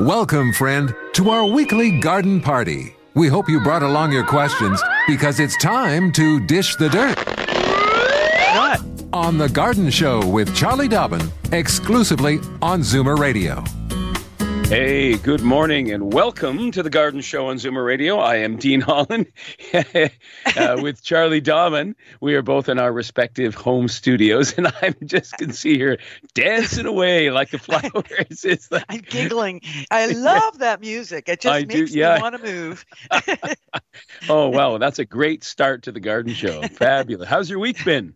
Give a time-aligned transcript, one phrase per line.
[0.00, 2.96] Welcome, friend, to our weekly garden party.
[3.14, 7.16] We hope you brought along your questions because it's time to dish the dirt.
[8.56, 8.82] What?
[9.12, 11.22] On The Garden Show with Charlie Dobbin,
[11.52, 13.62] exclusively on Zoomer Radio.
[14.74, 18.18] Hey, good morning and welcome to the Garden Show on Zoomer Radio.
[18.18, 19.28] I am Dean Holland
[19.72, 21.94] uh, with Charlie Dobbin.
[22.20, 25.98] We are both in our respective home studios, and I'm just can see her
[26.34, 28.44] dancing away like the flowers.
[28.44, 29.60] It's like, I'm giggling.
[29.92, 31.28] I love that music.
[31.28, 32.16] It just I do- makes yeah.
[32.16, 32.84] me want to move.
[34.28, 36.62] oh wow, that's a great start to the Garden Show.
[36.62, 37.28] Fabulous.
[37.28, 38.14] How's your week been?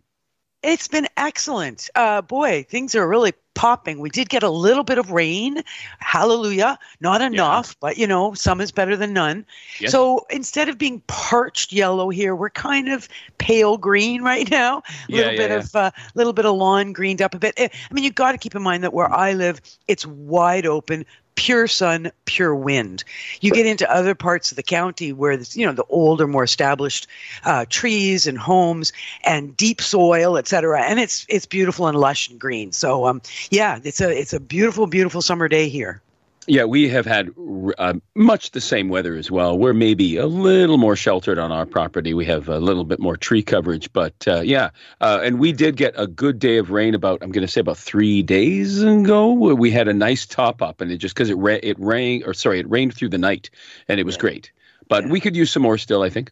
[0.61, 1.89] It's been excellent.
[1.95, 3.99] Uh, boy, things are really popping.
[3.99, 5.61] We did get a little bit of rain.
[5.99, 6.77] Hallelujah.
[7.01, 9.45] Not enough, but you know, some is better than none.
[9.79, 9.91] Yes.
[9.91, 14.77] So instead of being parched yellow here, we're kind of pale green right now.
[14.79, 15.57] A Yeah, little yeah, bit yeah.
[15.57, 17.53] of a little bit of lawn greened up a bit.
[17.57, 20.65] Eh, I mean, you got to keep in mind that where I live, it's wide
[20.65, 21.05] open,
[21.39, 23.05] pure sun, pure wind.
[23.39, 27.07] You get into other parts of the county where you know the older, more established
[27.45, 28.91] uh, trees and homes
[29.23, 32.73] and deep soil, et cetera, and it's it's beautiful and lush and green.
[32.73, 36.01] So um, yeah, it's a it's a beautiful, beautiful summer day here.
[36.49, 37.29] Yeah, we have had
[37.77, 39.55] uh, much the same weather as well.
[39.55, 42.15] We're maybe a little more sheltered on our property.
[42.15, 45.75] We have a little bit more tree coverage, but uh, yeah, uh, and we did
[45.75, 49.31] get a good day of rain about I'm going to say about three days ago.
[49.31, 52.33] We had a nice top up, and it just because it ra- it rained or
[52.33, 53.51] sorry, it rained through the night,
[53.87, 54.51] and it was great.
[54.87, 56.31] But we could use some more still, I think.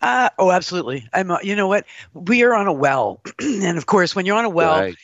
[0.00, 1.08] Uh, oh, absolutely.
[1.12, 1.30] I'm.
[1.30, 1.86] Uh, you know what?
[2.14, 4.96] We are on a well, and of course, when you're on a well, Right.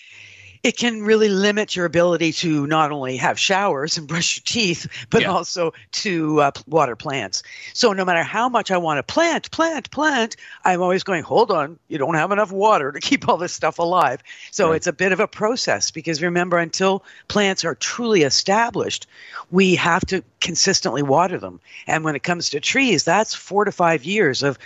[0.62, 4.86] It can really limit your ability to not only have showers and brush your teeth,
[5.10, 5.32] but Yeah.
[5.32, 7.42] also to uh, water plants.
[7.74, 11.50] So no matter how much I want to plant, plant, plant, I'm always going, hold
[11.50, 14.22] on, you don't have enough water to keep all this stuff alive.
[14.52, 14.76] So Right.
[14.76, 19.06] it's a bit of a process because remember, until plants are truly established,
[19.50, 21.60] we have to consistently water them.
[21.88, 24.58] And when it comes to trees, that's four to five years of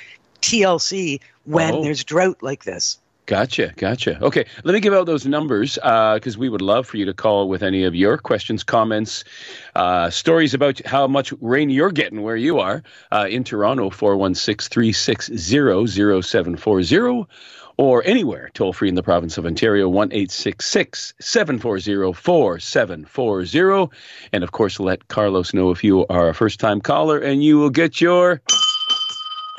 [0.43, 1.83] TLC when Oh.
[1.83, 2.99] there's drought like this.
[3.27, 4.23] Gotcha, gotcha.
[4.23, 7.49] Okay, let me give out those numbers because we would love for you to call
[7.49, 9.25] with any of your questions, comments,
[9.75, 14.71] uh, stories about how much rain you're getting where you are uh, in Toronto, 416
[14.71, 17.27] 360 0740,
[17.79, 23.97] or anywhere toll free in the province of Ontario, 1 740 4740.
[24.33, 27.59] And of course, let Carlos know if you are a first time caller and you
[27.59, 28.41] will get your.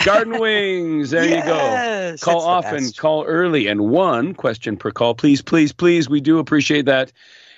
[0.08, 1.12] Garden wings.
[1.12, 2.16] There you go.
[2.22, 2.98] Call that's often, best.
[2.98, 5.14] call early, and one question per call.
[5.16, 6.10] Please, please, please.
[6.10, 7.12] We do appreciate that.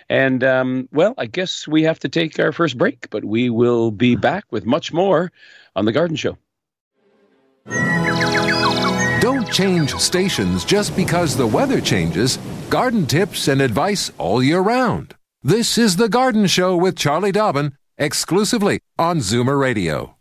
[0.09, 3.91] And um, well, I guess we have to take our first break, but we will
[3.91, 5.31] be back with much more
[5.75, 6.37] on the Garden Show.
[9.21, 12.37] Don't change stations just because the weather changes.
[12.71, 15.13] Garden tips and advice all year round.
[15.43, 20.15] This is The Garden Show with Charlie Dobbin, exclusively on Zoomer Radio.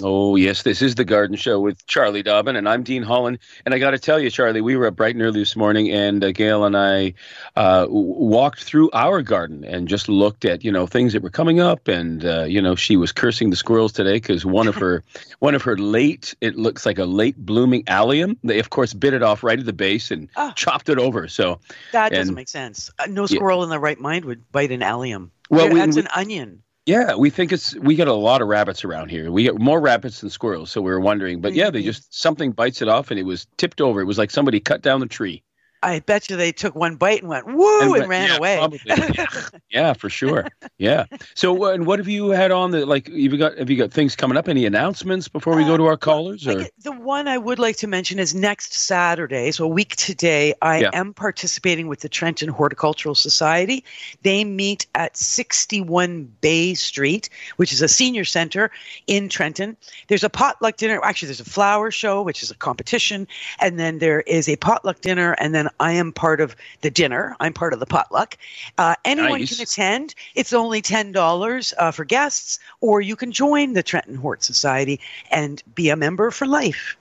[0.00, 3.40] Oh, yes, this is the Garden Show with Charlie Dobbin, and I'm Dean Holland.
[3.64, 5.90] And I got to tell you, Charlie, we were up bright and early this morning,
[5.90, 7.14] and uh, Gail and I
[7.56, 11.58] uh, walked through our garden and just looked at you know things that were coming
[11.58, 11.88] up.
[11.88, 15.02] And uh, you know, she was cursing the squirrels today because one of her
[15.40, 18.38] one of her late it looks like a late blooming allium.
[18.44, 20.52] They of course bit it off right at the base and Ah.
[20.54, 21.26] chopped it over.
[21.26, 21.58] So
[21.90, 22.88] That doesn't make sense.
[23.00, 25.32] Uh, no squirrel in the right mind would bite an allium.
[25.50, 26.62] Well, Yeah, we- that's we- an onion.
[26.88, 29.30] Yeah, we think it's we get a lot of rabbits around here.
[29.30, 31.42] We get more rabbits than squirrels, so we were wondering.
[31.42, 31.84] But yeah, they Mhm.
[31.84, 34.00] just something bites it off, and it was tipped over.
[34.00, 35.42] It was like somebody cut down the tree
[35.82, 38.80] I bet you they took one bite and went woo and, went- ran yeah, away.
[38.84, 39.26] Yeah.
[39.70, 40.46] yeah, for sure.
[40.78, 41.04] Yeah.
[41.34, 43.08] So, uh, and what have you had on the like?
[43.08, 44.48] You've got have you got things coming up?
[44.48, 46.46] Any announcements before we go to our callers?
[46.46, 50.54] Or the one I would like to mention is next Saturday, so a week today,
[50.62, 50.90] I Yeah.
[50.92, 53.84] am participating with the Trenton Horticultural Society.
[54.22, 58.70] They meet at 61 Bay Street, which is a senior center
[59.06, 59.76] in Trenton.
[60.08, 61.00] There's a potluck dinner.
[61.04, 63.26] Actually, there's a flower show, which is a competition,
[63.60, 67.36] and then there is a potluck dinner, and then I am part of the dinner.
[67.40, 68.36] I'm part of the potluck.
[68.78, 69.54] Uh, anyone Nice.
[69.56, 70.14] can attend.
[70.34, 75.00] It's only ten dollars uh, for guests, or you can join the Trenton Hort Society
[75.30, 76.96] and be a member for life.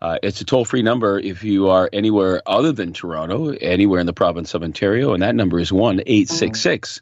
[0.00, 4.06] Uh, it's a toll free number if you are anywhere other than Toronto, anywhere in
[4.06, 7.00] the province of Ontario, and that number is 1 866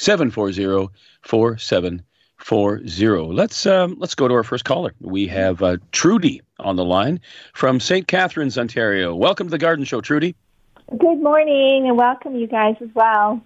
[0.00, 0.88] 740
[1.20, 3.34] 4740.
[3.34, 4.94] Let's um, let's go to our first caller.
[4.98, 7.20] We have uh, Trudy on the line
[7.52, 8.06] from St.
[8.06, 9.14] Catharines, Ontario.
[9.14, 10.36] Welcome to the Garden Show, Trudy.
[10.88, 13.42] Good morning, and welcome you guys as well.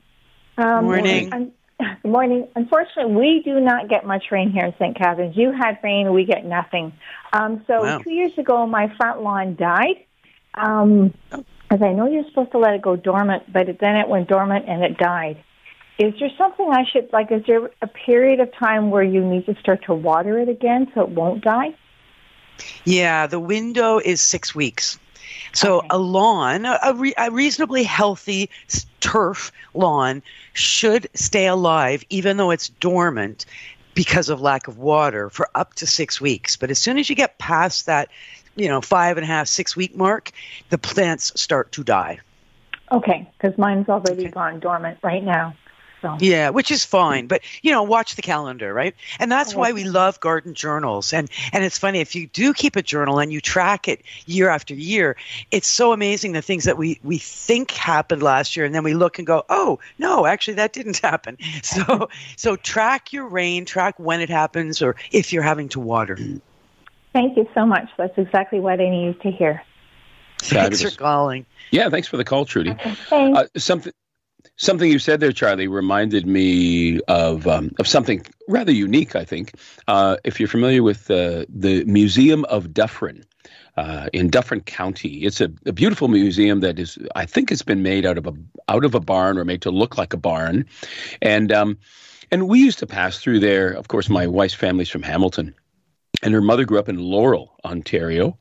[0.57, 1.53] Um, morning.
[1.81, 2.47] Good morning.
[2.55, 4.97] Unfortunately, we do not get much rain here in St.
[4.97, 5.37] Catharines.
[5.37, 6.93] You had rain, we get nothing.
[7.33, 7.99] Um, so wow.
[7.99, 10.05] two years ago, my front lawn died.
[10.55, 14.29] Um, as I know you're supposed to let it go dormant, but then it went
[14.29, 15.43] dormant and it died.
[15.99, 17.31] Is there something I should like?
[17.31, 20.91] Is there a period of time where you need to start to water it again
[20.95, 21.75] so it won't die?
[22.85, 24.99] Yeah, the window is six weeks.
[25.53, 25.89] So okay.
[25.91, 28.51] a lawn, a, re- a, reasonably healthy
[29.01, 33.47] turf lawn, should stay alive even though it's dormant
[33.95, 36.57] because of lack of water for up to six weeks.
[36.57, 38.09] But as soon as you get past that,
[38.57, 40.33] you know, five and a half, six week mark,
[40.71, 42.19] the plants start to die.
[42.91, 44.31] Okay, because mine's already okay.
[44.31, 45.55] gone dormant right now.
[46.05, 46.19] So.
[46.21, 48.95] Yeah, which is fine, but you know, watch the calendar, right?
[49.19, 51.15] And that's why we love garden journals.
[51.15, 54.51] And and it's funny if you do keep a journal and you track it year
[54.51, 55.17] after year,
[55.51, 58.93] it's so amazing the things that we we think happened last year, and then we
[58.93, 61.39] look and go, oh no, actually that didn't happen.
[61.63, 66.19] So so track your rain, track when it happens, or if you're having to water.
[67.15, 67.89] Thank you so much.
[67.97, 69.63] That's exactly what I needed to hear.
[70.39, 71.47] Thanks for calling.
[71.71, 72.73] Yeah, thanks for the call, Trudy.
[72.73, 73.93] Okay, uh, something
[74.57, 79.17] Something you said there, Charlie, reminded me of um, of something rather unique.
[79.17, 79.55] I think,
[79.89, 83.25] uh, if you're familiar with uh, the Museum of Dufferin
[83.77, 87.83] uh, in Dufferin County, it's a, a, beautiful museum that is, I think, it's been
[87.83, 88.35] made out of a
[88.69, 90.67] out of a barn or made to look like a barn,
[91.21, 91.77] and um,
[92.31, 93.71] and we used to pass through there.
[93.71, 95.53] Of course, my wife's family's from Hamilton,
[96.23, 98.39] and her mother grew up in Laurel, Ontario,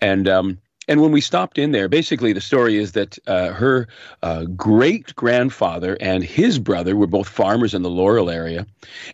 [0.00, 0.58] and um,
[0.90, 3.86] and when we stopped in there, basically the story is that uh, her
[4.24, 8.66] uh, great grandfather and his brother were both farmers in the Laurel area,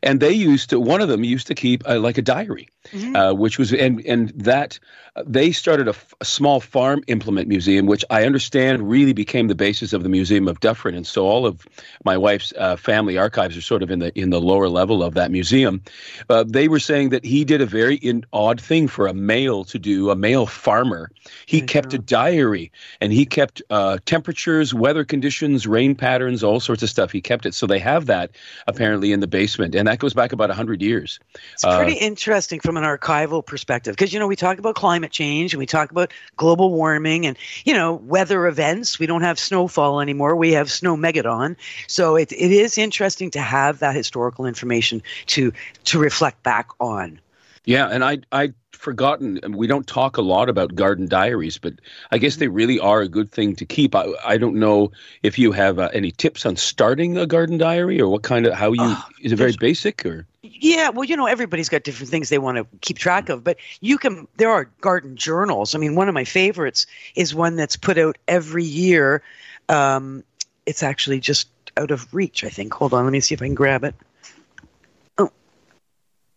[0.02, 0.80] and they used to.
[0.80, 3.14] One of them used to keep uh, like a diary, mm-hmm.
[3.14, 4.78] Uh, which was and and that
[5.24, 9.54] they started a, f- a small farm implement museum, which I understand really became the
[9.54, 10.94] basis of the Museum of Dufferin.
[10.94, 11.66] And so all of
[12.04, 15.14] my wife's uh, family archives are sort of in the in the lower level of
[15.14, 15.82] that museum.
[16.30, 19.64] Uh, they were saying that he did a very in, odd thing for a male
[19.64, 21.10] to do, a male farmer.
[21.46, 26.82] He kept a diary and he kept uh, temperatures, weather conditions, rain patterns, all sorts
[26.82, 27.12] of stuff.
[27.12, 27.54] He kept it.
[27.54, 28.32] So they have that
[28.66, 31.20] apparently in the basement, and that goes back about hundred years.
[31.52, 34.96] It's pretty uh, interesting from an archival perspective because you know we talk about climate
[34.96, 39.22] climate change and we talk about global warming and you know weather events we don't
[39.22, 41.54] have snowfall anymore we have snowmageddon
[41.86, 45.52] so it, it is interesting to have that historical information to
[45.84, 47.20] to reflect back on
[47.66, 51.74] yeah and i i forgotten we don't talk a lot about garden diaries but
[52.10, 54.92] i guess they really are a good thing to keep i, I don't know
[55.22, 58.54] if you have uh, any tips on starting a garden diary or what kind of
[58.54, 60.26] how you uh, is it very basic or
[60.60, 63.56] yeah, well, you know, everybody's got different things they want to keep track of, but
[63.80, 64.28] you can.
[64.36, 65.74] There are garden journals.
[65.74, 69.22] I mean, one of my favorites is one that's put out every year.
[69.68, 70.22] Um,
[70.64, 72.72] it's actually just out of reach, I think.
[72.74, 73.94] Hold on, let me see if I can grab it.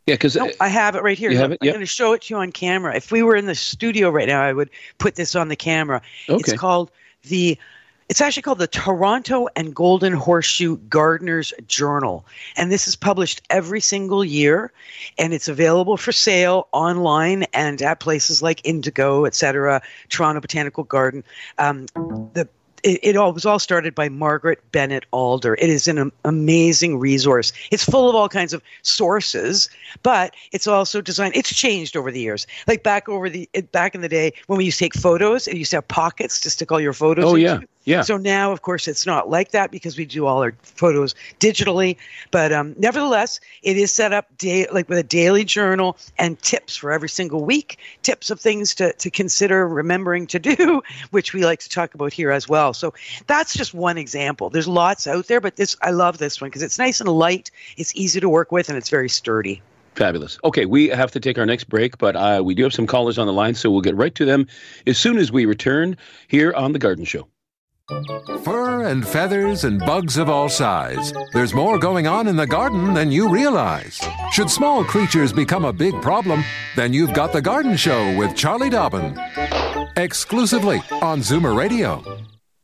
[0.09, 1.31] Yeah, because no, I have it right here.
[1.31, 1.39] It?
[1.39, 2.95] I'm going to show it to you on camera.
[2.95, 6.01] If we were in the studio right now, I would put this on the camera.
[6.27, 6.39] Okay.
[6.39, 6.91] It's called
[7.23, 7.57] the
[8.09, 12.25] it's actually called the Toronto and Golden Horseshoe Gardener's Journal.
[12.57, 14.71] And this is published every single year.
[15.19, 21.23] And it's available for sale online and at places like Indigo, etc., Toronto Botanical Garden.
[21.59, 21.85] Um,
[22.33, 22.49] the
[22.83, 25.55] it, it, all was all started by Margaret Bennett Alder.
[25.55, 27.51] It is an amazing resource.
[27.71, 29.69] It's full of all kinds of sources,
[30.03, 31.35] but it's also designed.
[31.35, 32.47] It's changed over the years.
[32.67, 35.55] Like back over the back in the day when we used to take photos, and
[35.55, 37.25] you used to have pockets to stick all your photos.
[37.25, 37.41] Oh into.
[37.41, 37.59] yeah.
[37.85, 38.01] Yeah.
[38.01, 41.97] So now, of course, it's not like that because we do all our photos digitally.
[42.29, 46.75] But um, nevertheless, it is set up day, like with a daily journal and tips
[46.75, 50.81] for every single week, tips of things to, to consider remembering to do,
[51.11, 52.73] which we like to talk about here as well.
[52.73, 52.93] So
[53.27, 54.49] that's just one example.
[54.49, 57.49] There's lots out there, but this I love this one because it's nice and light,
[57.77, 59.61] it's easy to work with, and it's very sturdy.
[59.95, 60.37] Fabulous.
[60.43, 63.17] Okay, we have to take our next break, but uh, we do have some callers
[63.17, 64.47] on the line, so we'll get right to them
[64.85, 67.27] as soon as we return here on The Garden Show.
[68.43, 71.11] Fur and feathers and bugs of all size.
[71.33, 73.99] There's more going on in the garden than you realize.
[74.31, 76.43] Should small creatures become a big problem,
[76.75, 79.17] then you've got The Garden Show with Charlie Dobbin.
[79.97, 82.03] Exclusively on Zoomer Radio.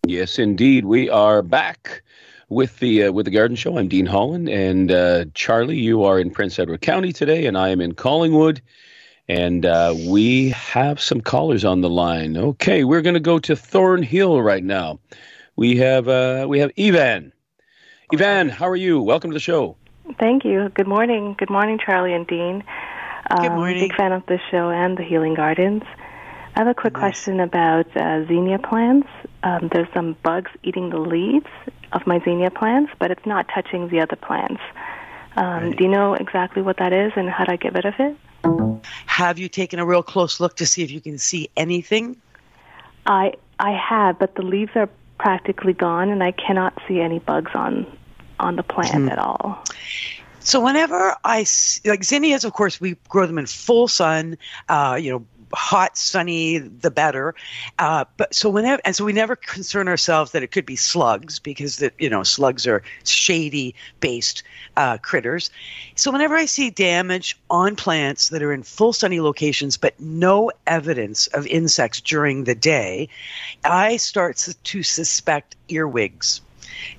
[0.05, 0.86] Yes, indeed.
[0.86, 2.03] We are back
[2.50, 3.79] with the uh, with the Garden Show.
[3.79, 7.70] I'm Dean Holland, and uh, Charlie, you are in Prince Edward County today, and I
[7.70, 8.62] am in Collingwood.
[9.27, 12.38] And uh, we have some callers on the line.
[12.38, 15.00] Okay, we're going to go to Thornhill right now.
[15.55, 17.34] We have uh, we have Evan.
[18.13, 19.01] Evan, how are you?
[19.01, 19.77] Welcome to the show.
[20.20, 20.70] Thank you.
[20.70, 21.36] Good morning.
[21.39, 22.63] Good morning, Charlie and Dean.
[23.32, 23.79] Um, Good morning.
[23.79, 25.84] Big fan of the show and the Healing Gardens.
[26.55, 29.08] I have a quick question about uh, zinnia plants.
[29.44, 31.50] Um, there's some bugs eating the leaves
[31.91, 34.62] of my zinnia plants, but it's not touching the other plants.
[35.36, 35.77] Um, right.
[35.77, 38.15] Do you know exactly what that is and how do I get rid of it?
[39.08, 42.18] Have you taken a real close look to see if you can see anything?
[43.06, 47.51] I I have, but the leaves are practically gone, and I cannot see any bugs
[47.56, 47.86] on
[48.39, 49.10] on the plant hmm.
[49.10, 49.63] at all.
[50.39, 54.38] So whenever I see, like zinnias, of course, we grow them in full sun.
[54.70, 57.35] Uh, you know, hot, sunny, the better.
[57.79, 61.39] Uh, but so whenever, and so we never concern ourselves that it could be slugs
[61.39, 64.43] because that you know slugs are shady based
[64.77, 65.49] uh, critters.
[65.95, 70.51] So whenever I see damage on plants that are in full sunny locations but no
[70.67, 73.09] evidence of insects during the day,
[73.63, 76.41] I start to suspect earwigs.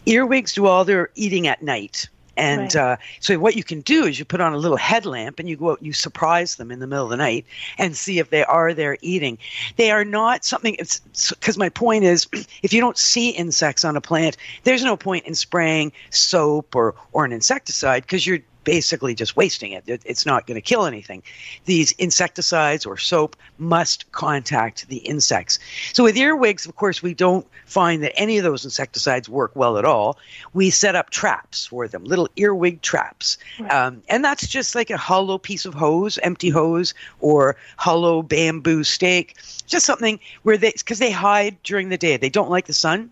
[0.06, 2.08] Earwigs do all their eating at night.
[2.36, 2.76] And right.
[2.76, 5.56] uh, so what you can do is you put on a little headlamp and you
[5.56, 7.46] go out, you surprise them in the middle of the night
[7.78, 9.38] and see if they are there eating.
[9.76, 11.00] They are not something, It's
[11.30, 12.26] because my point is
[12.62, 16.94] if you don't see insects on a plant, there's no point in spraying soap or,
[17.12, 19.84] or an insecticide because you're basically just wasting it.
[19.86, 21.22] It's not going to kill anything.
[21.64, 25.58] These insecticides or soap must contact the insects.
[25.92, 29.78] So with earwigs, of course, we don't find that any of those insecticides work well
[29.78, 30.18] at all.
[30.52, 33.38] We set up traps for them, little earwig traps.
[33.60, 33.72] Right.
[33.72, 38.82] Um, and that's just like a hollow piece of hose, empty hose, or hollow bamboo
[38.82, 42.16] stake, just something where they, because they hide during the day.
[42.16, 43.10] They don't like the sun.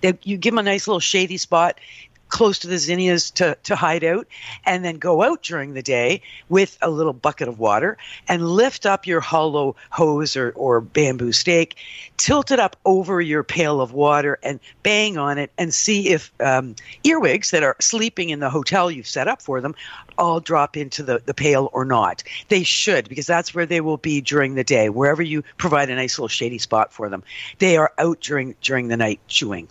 [0.00, 1.80] They, you give them a nice little shady spot
[2.28, 4.26] close to the zinnias to, to hide out
[4.64, 7.96] and then go out during the day with a little bucket of water
[8.28, 11.76] and lift up your hollow hose or, or bamboo stake,
[12.16, 16.32] tilt it up over your pail of water and bang on it and see if
[16.40, 19.74] um, earwigs that are sleeping in the hotel you've set up for them
[20.18, 22.22] all drop into the, the pail or not.
[22.48, 25.94] They should because that's where they will be during the day, wherever you provide a
[25.94, 27.22] nice little shady spot for them.
[27.58, 29.68] They are out during during the night chewing.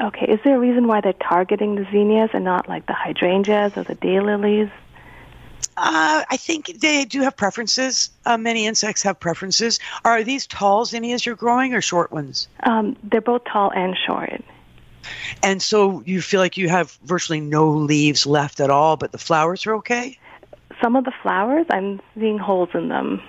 [0.00, 3.76] Okay, is there a reason why they're targeting the zinnias and not like the hydrangeas
[3.76, 4.70] or the daylilies?
[5.76, 8.10] Uh, I think they do have preferences.
[8.24, 9.78] Uh, many insects have preferences.
[10.04, 12.48] Are these tall zinnias you're growing or short ones?
[12.62, 14.42] Um, they're both tall and short.
[15.42, 19.18] And so you feel like you have virtually no leaves left at all, but the
[19.18, 20.18] flowers are okay?
[20.82, 23.22] Some of the flowers, I'm seeing holes in them.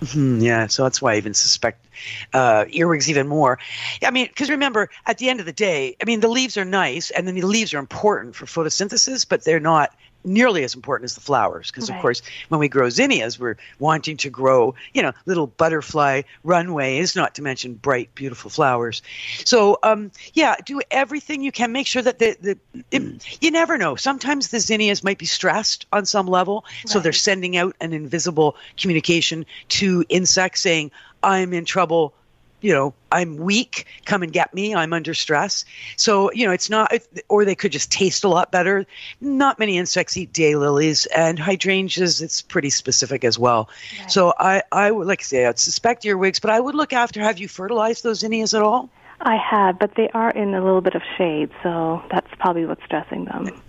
[0.00, 1.86] Mm-hmm, yeah, so that's why I even suspect
[2.32, 3.58] uh, earwigs even more.
[4.04, 6.64] I mean, because remember, at the end of the day, I mean, the leaves are
[6.64, 11.04] nice, and then the leaves are important for photosynthesis, but they're not nearly as important
[11.04, 11.96] as the flowers because right.
[11.96, 17.16] of course when we grow zinnias we're wanting to grow you know little butterfly runways
[17.16, 19.02] not to mention bright beautiful flowers
[19.44, 23.78] so um, yeah do everything you can make sure that the, the it, you never
[23.78, 26.88] know sometimes the zinnias might be stressed on some level right.
[26.88, 30.90] so they're sending out an invisible communication to insects saying
[31.22, 32.14] i'm in trouble
[32.60, 35.64] you know, I'm weak, come and get me, I'm under stress.
[35.96, 36.92] So, you know, it's not,
[37.28, 38.86] or they could just taste a lot better.
[39.20, 43.68] Not many insects eat daylilies and hydrangeas, it's pretty specific as well.
[43.98, 44.10] Right.
[44.10, 47.20] So I, I would, like I say, I'd suspect earwigs, but I would look after,
[47.20, 48.90] have you fertilized those zinnias at all?
[49.22, 52.84] I have, but they are in a little bit of shade, so that's probably what's
[52.84, 53.62] stressing them.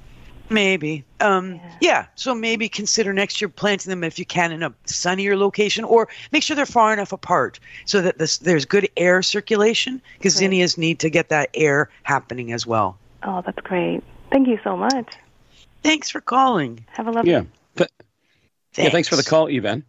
[0.52, 1.06] Maybe.
[1.22, 1.78] Um, yeah.
[1.80, 2.06] yeah.
[2.16, 6.10] So maybe consider next year planting them if you can in a sunnier location, or
[6.32, 10.40] make sure they're far enough apart so that this, there's good air circulation because right.
[10.40, 12.98] zinnias need to get that air happening as well.
[13.24, 14.04] Oh, that's great.
[14.30, 15.16] Thank you so much.
[15.84, 16.86] Thanks for calling.
[16.90, 17.32] Have a lovely.
[17.32, 17.44] Yeah.
[17.78, 17.90] Th-
[18.74, 18.78] thanks.
[18.78, 18.90] Yeah.
[18.90, 19.86] Thanks for the call, Evan.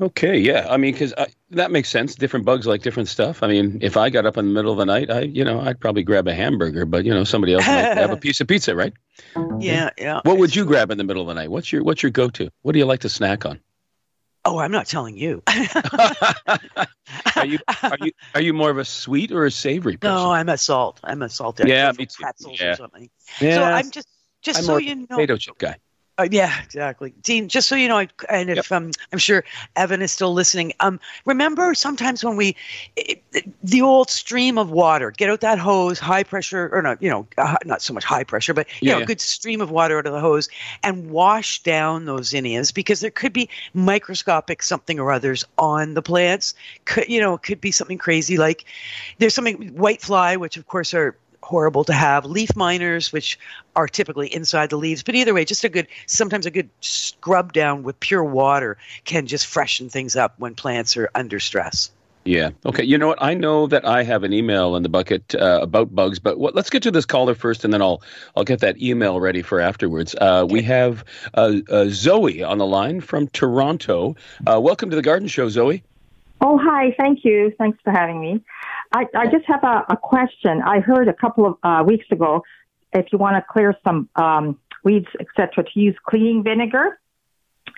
[0.00, 0.66] Okay, yeah.
[0.70, 2.14] I mean, because uh, that makes sense.
[2.14, 3.42] Different bugs like different stuff.
[3.42, 5.60] I mean, if I got up in the middle of the night, I, you know,
[5.60, 8.46] I'd probably grab a hamburger, but you know, somebody else might have a piece of
[8.46, 8.92] pizza, right?
[9.58, 10.20] Yeah, yeah.
[10.22, 11.50] What would you grab in the middle of the night?
[11.50, 12.48] What's your What's your go to?
[12.62, 13.60] What do you like to snack on?
[14.44, 15.42] Oh, I'm not telling you.
[17.36, 20.14] are you are you are you more of a sweet or a savory person?
[20.14, 21.00] No, I'm a salt.
[21.02, 21.60] I'm a salt.
[21.64, 22.22] Yeah, me too.
[22.22, 22.72] Pretzels yeah.
[22.72, 23.10] or something.
[23.40, 23.56] Yeah.
[23.56, 24.08] So I'm just
[24.42, 25.06] just I'm so you know.
[25.10, 25.76] Potato chip guy.
[26.18, 27.48] Uh, yeah, exactly, Dean.
[27.48, 28.72] Just so you know, and if yep.
[28.72, 29.44] um, I'm sure
[29.76, 30.72] Evan is still listening.
[30.80, 32.56] Um, remember, sometimes when we,
[32.96, 33.22] it,
[33.62, 37.28] the old stream of water, get out that hose, high pressure, or not, you know,
[37.38, 39.04] uh, not so much high pressure, but you yeah, know, yeah.
[39.06, 40.48] good stream of water out of the hose,
[40.82, 46.02] and wash down those zinnias because there could be microscopic something or others on the
[46.02, 46.52] plants.
[46.84, 48.64] Could you know, could be something crazy like
[49.18, 51.16] there's something white fly, which of course are
[51.48, 52.26] horrible to have.
[52.26, 53.38] Leaf miners, which
[53.74, 57.54] are typically inside the leaves, but either way, just a good, sometimes a good scrub
[57.54, 61.90] down with pure water can just freshen things up when plants are under stress.
[62.24, 62.50] Yeah.
[62.66, 62.84] Okay.
[62.84, 63.22] You know what?
[63.22, 66.54] I know that I have an email in the bucket uh, about bugs, but what,
[66.54, 68.02] let's get to this caller first, and then I'll
[68.36, 70.14] I'll get that email ready for afterwards.
[70.20, 70.52] Uh, okay.
[70.52, 71.02] We have
[71.32, 74.16] uh, uh, Zoe on the line from Toronto.
[74.46, 75.82] Uh, welcome to the Garden Show, Zoe.
[76.40, 76.94] Oh, hi.
[76.98, 77.52] Thank you.
[77.56, 78.44] Thanks for having me.
[78.92, 80.62] I, I just have a, a question.
[80.62, 82.42] I heard a couple of uh, weeks ago
[82.92, 86.98] if you want to clear some um, weeds, etc., to use cleaning vinegar.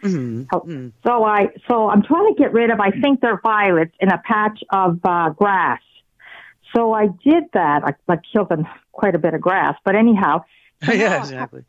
[0.03, 0.45] Mm-hmm.
[0.53, 0.89] So, mm-hmm.
[1.05, 4.19] so I so I'm trying to get rid of I think they're violets in a
[4.19, 5.81] patch of uh, grass.
[6.75, 7.83] So I did that.
[7.85, 10.45] I, I killed them quite a bit of grass, but anyhow.
[10.83, 11.63] So yeah, exactly.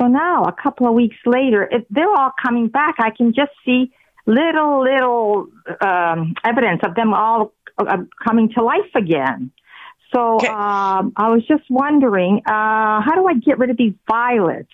[0.00, 2.96] So now, a couple of weeks later, it, they're all coming back.
[2.98, 3.92] I can just see
[4.26, 5.46] little, little
[5.80, 9.50] um, evidence of them all uh, coming to life again.
[10.14, 10.46] So okay.
[10.48, 14.70] um, I was just wondering, uh, how do I get rid of these violets?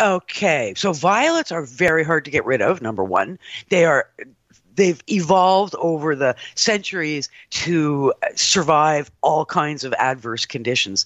[0.00, 2.80] Okay, so violets are very hard to get rid of.
[2.80, 3.38] Number one,
[3.68, 4.08] they are
[4.78, 11.04] they've evolved over the centuries to survive all kinds of adverse conditions.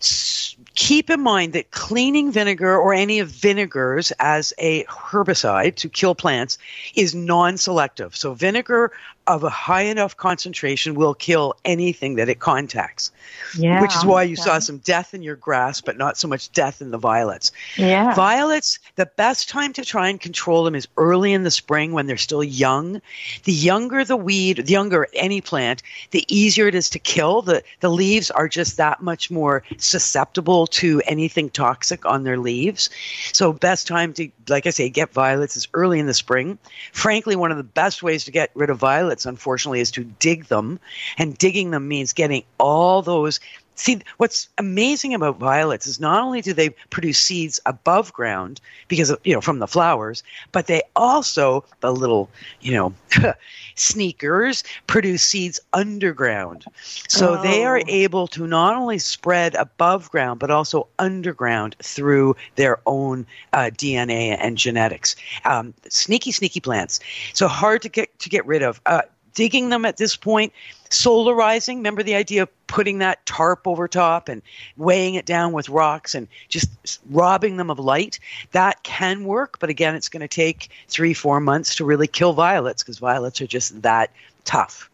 [0.00, 5.88] S- keep in mind that cleaning vinegar or any of vinegars as a herbicide to
[5.88, 6.58] kill plants
[6.96, 8.16] is non-selective.
[8.16, 8.90] So vinegar
[9.26, 13.10] of a high enough concentration will kill anything that it contacts.
[13.58, 16.52] Yeah, which is why you saw some death in your grass, but not so much
[16.52, 17.50] death in the violets.
[17.76, 18.14] Yeah.
[18.14, 22.06] Violets, the best time to try and control them is early in the spring when
[22.06, 23.00] they're still young.
[23.44, 27.42] The younger the weed, the younger any plant, the easier it is to kill.
[27.42, 32.90] The the leaves are just that much more susceptible to anything toxic on their leaves.
[33.32, 36.58] So best time to like I say, get violets is early in the spring.
[36.92, 40.46] Frankly, one of the best ways to get rid of violets unfortunately, is to dig
[40.46, 40.80] them.
[41.16, 43.40] And digging them means getting all those
[43.76, 49.10] see what's amazing about violets is not only do they produce seeds above ground because
[49.10, 52.28] of, you know from the flowers but they also the little
[52.60, 52.92] you know
[53.76, 56.64] sneakers produce seeds underground
[57.08, 57.42] so oh.
[57.42, 57.84] they are oh.
[57.86, 64.36] able to not only spread above ground but also underground through their own uh, dna
[64.40, 66.98] and genetics um, sneaky sneaky plants
[67.34, 69.02] so hard to get to get rid of uh,
[69.36, 70.52] digging them at this point,
[70.90, 71.76] solarizing.
[71.76, 74.42] Remember the idea of putting that tarp over top and
[74.76, 78.18] weighing it down with rocks and just robbing them of light?
[78.52, 82.32] That can work, but again, it's going to take three, four months to really kill
[82.32, 84.10] violets because violets are just that
[84.44, 84.90] tough.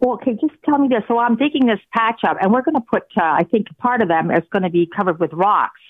[0.00, 1.02] Well, okay, just tell me this.
[1.08, 4.02] So I'm digging this patch up, and we're going to put, uh, I think part
[4.02, 5.80] of them is going to be covered with rocks.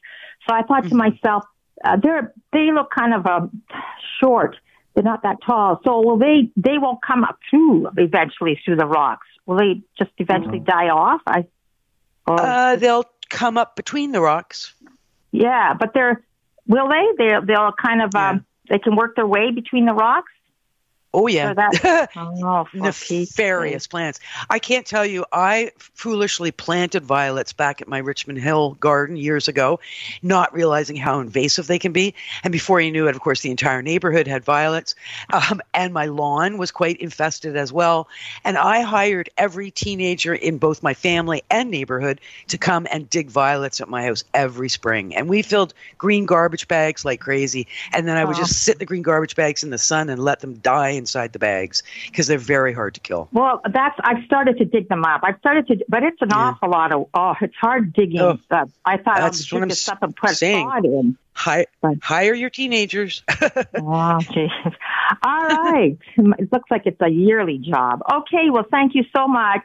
[0.48, 0.90] So I thought mm-hmm.
[0.90, 1.44] to myself,
[1.84, 3.62] uh, they're, they look kind of um,
[4.20, 4.56] short.
[4.98, 5.80] They're not that tall.
[5.84, 9.28] So will they, they won't come up through eventually through the rocks.
[9.46, 10.64] Will they just eventually mm-hmm.
[10.64, 11.20] die off?
[11.24, 11.46] I,
[12.26, 14.74] or, uh, they'll come up between the rocks.
[15.30, 16.24] Yeah, but they're,
[16.66, 17.04] will they?
[17.16, 18.30] They'll, they'll kind of, yeah.
[18.30, 20.32] um, they can work their way between the rocks?
[21.14, 21.54] Oh yeah,
[22.16, 24.20] oh, nefarious plants.
[24.50, 25.24] I can't tell you.
[25.32, 29.80] I foolishly planted violets back at my Richmond Hill garden years ago,
[30.22, 32.14] not realizing how invasive they can be.
[32.44, 34.94] And before you knew it, of course, the entire neighborhood had violets,
[35.32, 38.06] um, and my lawn was quite infested as well.
[38.44, 43.30] And I hired every teenager in both my family and neighborhood to come and dig
[43.30, 45.16] violets at my house every spring.
[45.16, 48.40] And we filled green garbage bags like crazy, and then I would oh.
[48.40, 51.38] just sit the green garbage bags in the sun and let them die inside the
[51.38, 53.28] bags because they're very hard to kill.
[53.32, 55.22] Well, that's I've started to dig them up.
[55.24, 56.36] I've started to, but it's an yeah.
[56.36, 58.70] awful lot of oh, it's hard digging oh, stuff.
[58.84, 60.68] I thought that's I'll dig this up and put saying.
[60.68, 61.16] sod in.
[61.32, 61.66] Hi,
[62.02, 63.22] hire your teenagers.
[63.76, 64.50] oh, geez.
[65.22, 65.96] All right.
[66.16, 68.02] It looks like it's a yearly job.
[68.12, 68.50] Okay.
[68.50, 69.62] Well, thank you so much.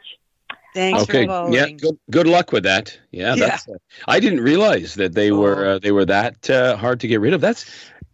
[0.74, 1.24] Thanks okay.
[1.24, 1.68] Yeah.
[1.70, 2.98] Good, good luck with that.
[3.12, 3.34] Yeah.
[3.34, 3.46] yeah.
[3.46, 3.74] That's, uh,
[4.08, 5.70] I didn't realize that they were oh.
[5.70, 7.40] uh, they were that uh, hard to get rid of.
[7.40, 7.64] That's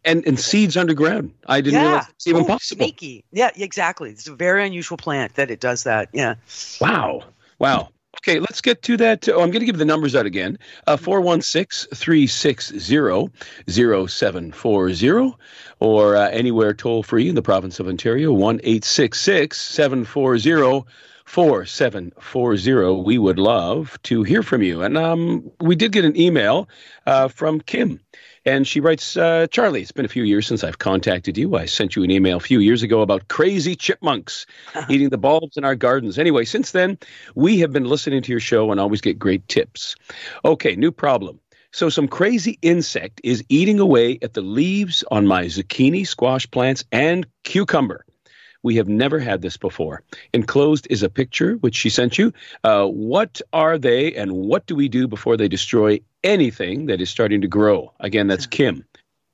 [0.04, 1.32] and and seeds underground.
[1.46, 1.86] I didn't yeah.
[1.86, 2.84] realize it's even oh, possible.
[2.84, 3.24] Sneaky.
[3.32, 4.10] Yeah, exactly.
[4.10, 6.08] It's a very unusual plant that it does that.
[6.12, 6.36] Yeah.
[6.80, 7.24] Wow.
[7.58, 7.90] Wow.
[8.18, 9.28] Okay, let's get to that.
[9.28, 10.58] Oh, I'm going to give the numbers out again.
[10.86, 13.30] Uh, 416 360
[13.68, 15.36] 0740
[15.78, 20.84] or uh, anywhere toll free in the province of Ontario, 1 740
[21.24, 23.02] 4740.
[23.04, 24.82] We would love to hear from you.
[24.82, 26.68] And um, we did get an email
[27.06, 28.00] uh, from Kim.
[28.46, 31.56] And she writes, uh, Charlie, it's been a few years since I've contacted you.
[31.56, 34.46] I sent you an email a few years ago about crazy chipmunks
[34.88, 36.18] eating the bulbs in our gardens.
[36.18, 36.98] Anyway, since then,
[37.34, 39.94] we have been listening to your show and always get great tips.
[40.44, 41.38] Okay, new problem.
[41.72, 46.82] So, some crazy insect is eating away at the leaves on my zucchini, squash plants,
[46.90, 48.04] and cucumber.
[48.62, 50.02] We have never had this before.
[50.32, 52.32] Enclosed is a picture which she sent you.
[52.62, 57.10] Uh, what are they and what do we do before they destroy anything that is
[57.10, 57.92] starting to grow?
[58.00, 58.84] Again, that's Kim.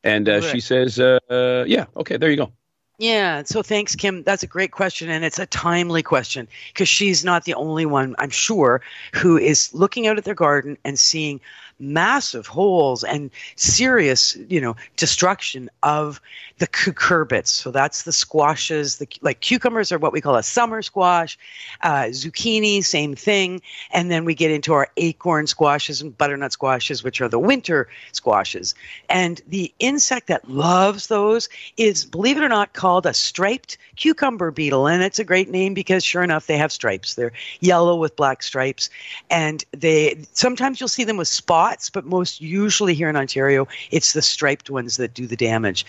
[0.05, 2.53] And uh, she says, uh, yeah, okay, there you go.
[2.99, 3.43] Yeah.
[3.45, 4.23] So thanks, Kim.
[4.23, 5.11] That's a great question.
[5.11, 8.81] And it's a timely question because she's not the only one, I'm sure,
[9.13, 11.41] who is looking out at their garden and seeing
[11.79, 16.21] massive holes and serious, you know, destruction of
[16.59, 17.49] the cucurbits.
[17.49, 18.97] So that's the squashes.
[18.97, 21.39] The like cucumbers are what we call a summer squash.
[21.83, 23.61] Uh, zucchini, same thing.
[23.91, 27.89] And then we get into our acorn squashes and butternut squashes, which are the winter
[28.13, 28.75] squashes.
[29.11, 34.51] And the insect that loves those is, believe it or not, called a striped cucumber
[34.51, 34.87] beetle.
[34.87, 37.15] And it's a great name because, sure enough, they have stripes.
[37.15, 38.89] They're yellow with black stripes,
[39.29, 43.67] and they sometimes you'll see them with spots spots, but most usually here in Ontario,
[43.91, 45.85] it's the striped ones that do the damage.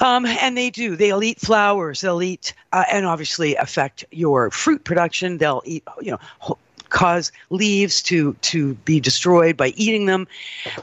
[0.00, 0.96] Um, and they do.
[0.96, 2.00] They'll eat flowers.
[2.00, 5.38] They'll eat, uh, and obviously affect your fruit production.
[5.38, 6.58] They'll eat, you know,
[6.96, 10.26] cause leaves to to be destroyed by eating them.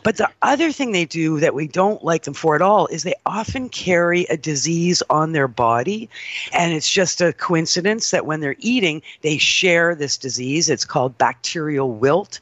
[0.04, 3.02] But the other thing they do that we don't like them for at all is
[3.02, 6.08] they often carry a disease on their body,
[6.54, 10.70] and it's just a coincidence that when they're eating, they share this disease.
[10.70, 12.40] It's called bacterial wilt,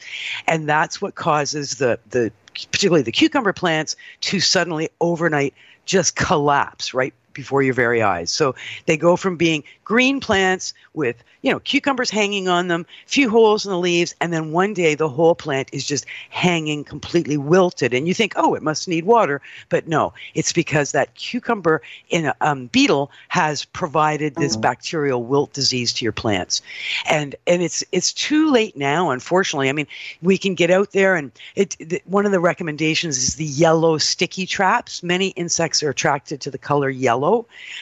[0.47, 5.53] and that's what causes the the particularly the cucumber plants to suddenly overnight
[5.85, 8.31] just collapse right before your very eyes.
[8.31, 13.29] So they go from being green plants with, you know, cucumbers hanging on them, few
[13.29, 17.37] holes in the leaves, and then one day the whole plant is just hanging completely
[17.37, 17.93] wilted.
[17.93, 19.41] And you think, oh, it must need water.
[19.69, 24.61] But no, it's because that cucumber in a um, beetle has provided this mm-hmm.
[24.61, 26.61] bacterial wilt disease to your plants.
[27.09, 29.69] And and it's it's too late now, unfortunately.
[29.69, 29.87] I mean,
[30.21, 33.97] we can get out there and it, it one of the recommendations is the yellow
[33.97, 35.03] sticky traps.
[35.03, 37.20] Many insects are attracted to the color yellow.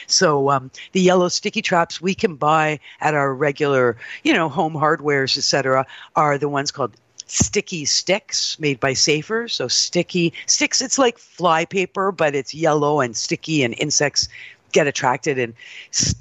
[0.06, 4.74] So um, the yellow sticky traps we can buy at our regular, you know, home
[4.74, 6.92] hardwares, etc., are the ones called
[7.26, 9.48] sticky sticks made by Safer.
[9.48, 14.28] So sticky sticks, it's like fly paper, but it's yellow and sticky, and insects
[14.72, 15.54] get attracted and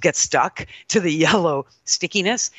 [0.01, 2.51] get stuck to the yellow stickiness.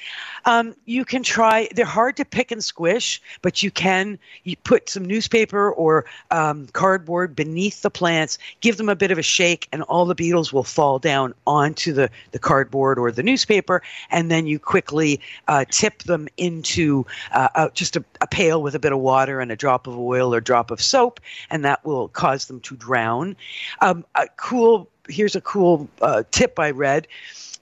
[0.44, 4.88] Um, you can try, they're hard to pick and squish, but you can you put
[4.88, 9.68] some newspaper or um, cardboard beneath the plants, give them a bit of a shake,
[9.72, 13.82] and all the beetles will fall down onto the, the cardboard or the newspaper.
[14.10, 18.78] And then you quickly uh, tip them into uh, just a, a pail with a
[18.78, 22.08] bit of water and a drop of oil or drop of soap, and that will
[22.08, 23.36] cause them to drown.
[23.80, 27.06] Um, a cool here's a cool uh, tip I read.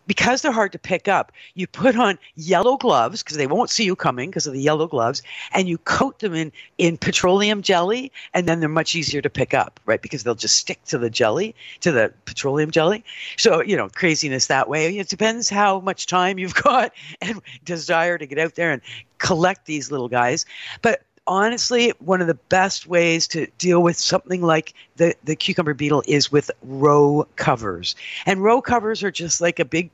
[0.06, 3.84] Because they're hard to pick up, you put on yellow gloves because they won't see
[3.84, 8.10] you coming because of the yellow gloves, and you coat them in in petroleum jelly,
[8.32, 10.00] and then they're much easier to pick up, right?
[10.00, 13.04] Because they'll just stick to the jelly, to the petroleum jelly.
[13.36, 14.96] So you know, craziness that way.
[14.96, 18.80] It depends how much time you've got and desire to get out there and
[19.18, 20.46] collect these little guys.
[20.80, 25.74] But honestly, one of the best ways to deal with something like the, the cucumber
[25.74, 27.94] beetle is with row covers.
[28.26, 29.90] And row covers are just like a big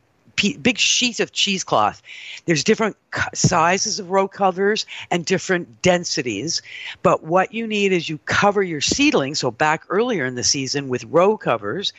[0.63, 2.03] big sheet of cheesecloth.
[2.47, 2.97] There's different
[3.35, 6.61] sizes of row covers and different densities.
[7.03, 10.89] But what you need is you cover your seedlings, so back earlier in the season,
[10.89, 11.93] with row covers,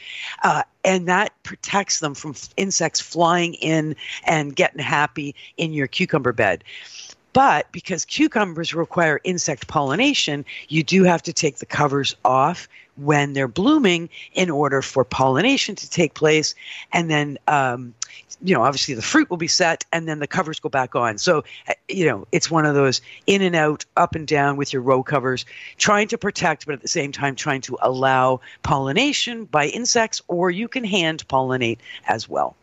[0.43, 3.95] uh, and that protects them from insects flying in
[4.25, 6.63] and getting happy in your cucumber bed.
[7.35, 13.33] But because cucumbers require insect pollination, you do have to take the covers off when
[13.33, 16.55] they're blooming in order for pollination to take place.
[16.93, 17.93] And then, um,
[18.41, 21.17] you know, obviously the fruit will be set and then the covers go back on.
[21.17, 24.71] So, uh, you know, it's one of those in and out, up and down with
[24.71, 25.43] your row covers,
[25.77, 30.51] trying to protect, but at the same time trying to allow pollination by insects, or
[30.51, 32.55] you can hand pollinate as well.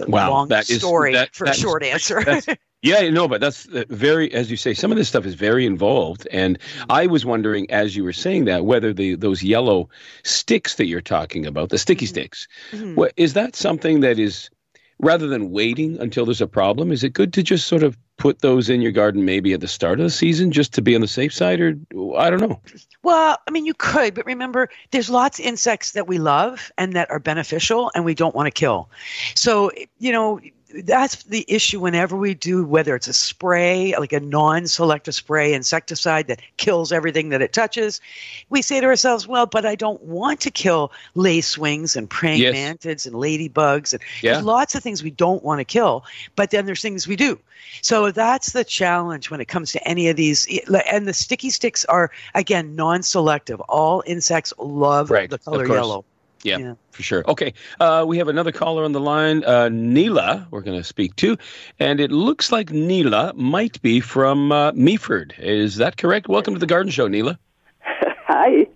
[0.00, 2.42] It's a wow, long that story is, that, for that a short is, answer.
[2.82, 5.66] yeah, no, but that's uh, very, as you say, some of this stuff is very
[5.66, 6.26] involved.
[6.30, 6.58] And
[6.90, 9.88] I was wondering, as you were saying that, whether the those yellow
[10.24, 12.10] sticks that you're talking about, the sticky mm-hmm.
[12.10, 12.94] sticks, mm-hmm.
[12.94, 14.50] What, is that something that is
[14.98, 18.40] rather than waiting until there's a problem, is it good to just sort of put
[18.40, 21.00] those in your garden maybe at the start of the season just to be on
[21.00, 21.76] the safe side or
[22.16, 22.60] I don't know.
[23.02, 26.94] Well, I mean you could, but remember there's lots of insects that we love and
[26.94, 28.88] that are beneficial and we don't want to kill.
[29.34, 30.40] So, you know,
[30.84, 36.26] that's the issue whenever we do whether it's a spray like a non-selective spray insecticide
[36.26, 38.00] that kills everything that it touches
[38.50, 42.54] we say to ourselves well but i don't want to kill lacewings and praying yes.
[42.54, 44.32] mantids and ladybugs and yeah.
[44.32, 47.38] there's lots of things we don't want to kill but then there's things we do
[47.82, 50.46] so that's the challenge when it comes to any of these
[50.90, 55.30] and the sticky sticks are again non-selective all insects love right.
[55.30, 56.04] the color yellow
[56.42, 57.24] Yeah, yeah, for sure.
[57.28, 60.46] Okay, uh, we have another caller on the line, uh, Neela.
[60.50, 61.36] We're going to speak to,
[61.78, 65.38] and it looks like Neela might be from uh, Meaford.
[65.38, 66.28] Is that correct?
[66.28, 67.38] Welcome to the Garden Show, Neela.
[67.80, 68.66] Hi.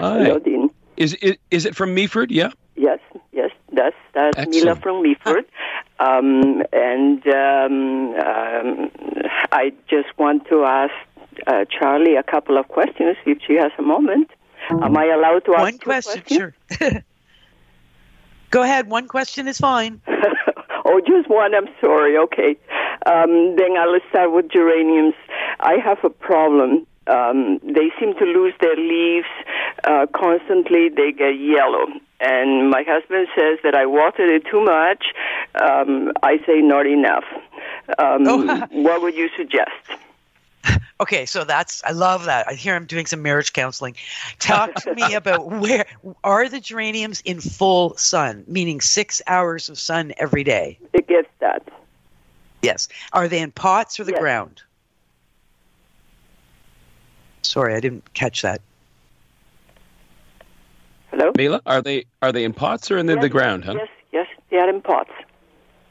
[0.00, 0.24] Hi.
[0.24, 0.70] Hello, Dean.
[0.96, 2.30] Is it is it from Meaford?
[2.30, 2.50] Yeah.
[2.74, 2.98] Yes,
[3.32, 3.50] yes.
[3.72, 5.44] That's that's Neela from Meaford,
[6.00, 8.90] um, and um, um,
[9.52, 10.92] I just want to ask
[11.46, 14.30] uh, Charlie a couple of questions if she has a moment.
[14.70, 16.22] Am I allowed to ask one question?
[16.26, 16.54] Sure.
[18.50, 18.88] Go ahead.
[18.88, 20.00] One question is fine.
[20.84, 21.54] oh, just one.
[21.54, 22.16] I'm sorry.
[22.18, 22.56] Okay.
[23.06, 25.14] Um, then I'll start with geraniums.
[25.60, 26.86] I have a problem.
[27.06, 29.26] Um, they seem to lose their leaves
[29.84, 30.88] uh, constantly.
[30.88, 31.86] They get yellow,
[32.20, 35.06] and my husband says that I watered it too much.
[35.60, 37.24] Um, I say not enough.
[37.98, 38.66] Um, oh.
[38.70, 39.72] what would you suggest?
[41.02, 42.46] Okay, so that's I love that.
[42.46, 43.96] I hear I'm doing some marriage counseling.
[44.38, 45.84] Talk to me about where
[46.22, 50.78] are the geraniums in full sun, meaning six hours of sun every day.
[50.92, 51.66] It gets that.
[52.62, 52.86] Yes.
[53.12, 54.20] Are they in pots or the yes.
[54.20, 54.62] ground?
[57.42, 58.60] Sorry, I didn't catch that.
[61.10, 61.62] Hello, Mila.
[61.66, 63.64] Are they are they in pots or in the, yes, the ground?
[63.64, 63.74] Huh?
[63.74, 65.10] Yes, yes, they are in pots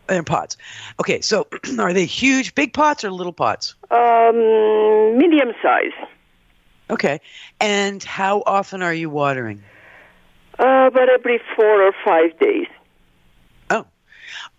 [0.10, 0.58] in pots.
[1.00, 1.48] Okay, so
[1.80, 3.76] are they huge, big pots or little pots?
[3.90, 5.92] Um, medium size.
[6.90, 7.22] Okay,
[7.60, 9.64] and how often are you watering?
[10.60, 12.68] Uh, about every four or five days.
[13.70, 13.86] Oh,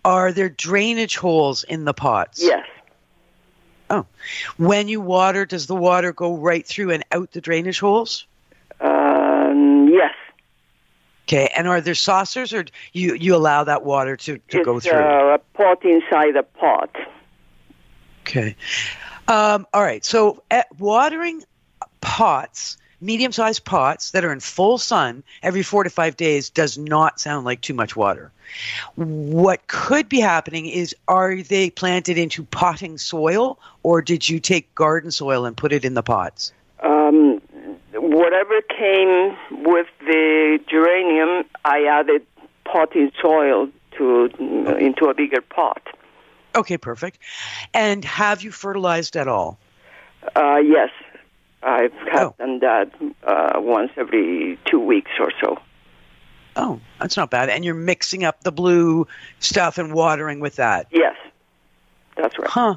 [0.03, 2.43] are there drainage holes in the pots?
[2.43, 2.65] Yes.
[3.89, 4.07] Oh,
[4.57, 8.25] when you water, does the water go right through and out the drainage holes?
[11.27, 14.91] Okay, and are there saucers, or you you allow that water to, to go through?
[14.91, 16.93] Uh, a pot inside a pot.
[18.21, 18.55] Okay.
[19.27, 20.03] Um, all right.
[20.03, 20.43] So,
[20.79, 21.43] watering
[22.01, 27.21] pots, medium-sized pots that are in full sun every four to five days, does not
[27.21, 28.31] sound like too much water.
[28.95, 34.75] What could be happening is, are they planted into potting soil, or did you take
[34.75, 36.51] garden soil and put it in the pots?
[36.81, 37.32] Um,
[38.13, 42.25] whatever came with the geranium, I added
[42.65, 44.25] potting soil to
[44.79, 45.81] into a bigger pot.
[46.55, 47.17] Okay, perfect.
[47.73, 49.57] And have you fertilized at all?
[50.35, 50.89] Uh, yes,
[51.63, 52.35] I've oh.
[52.37, 52.91] done that
[53.23, 55.59] uh, once every two weeks or so.
[56.55, 57.49] Oh, that's not bad.
[57.49, 59.07] And you're mixing up the blue
[59.39, 60.85] stuff and watering with that.
[60.91, 61.15] Yes,
[62.15, 62.47] that's right.
[62.47, 62.75] Huh.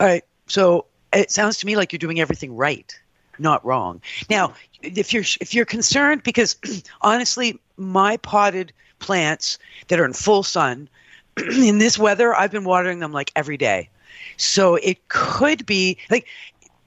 [0.00, 0.24] All right.
[0.48, 2.98] So it sounds to me like you're doing everything right
[3.38, 4.00] not wrong.
[4.30, 6.56] Now, if you're if you're concerned, because
[7.00, 10.88] honestly, my potted plants that are in full sun
[11.36, 13.88] in this weather, I've been watering them like every day.
[14.36, 16.26] So it could be like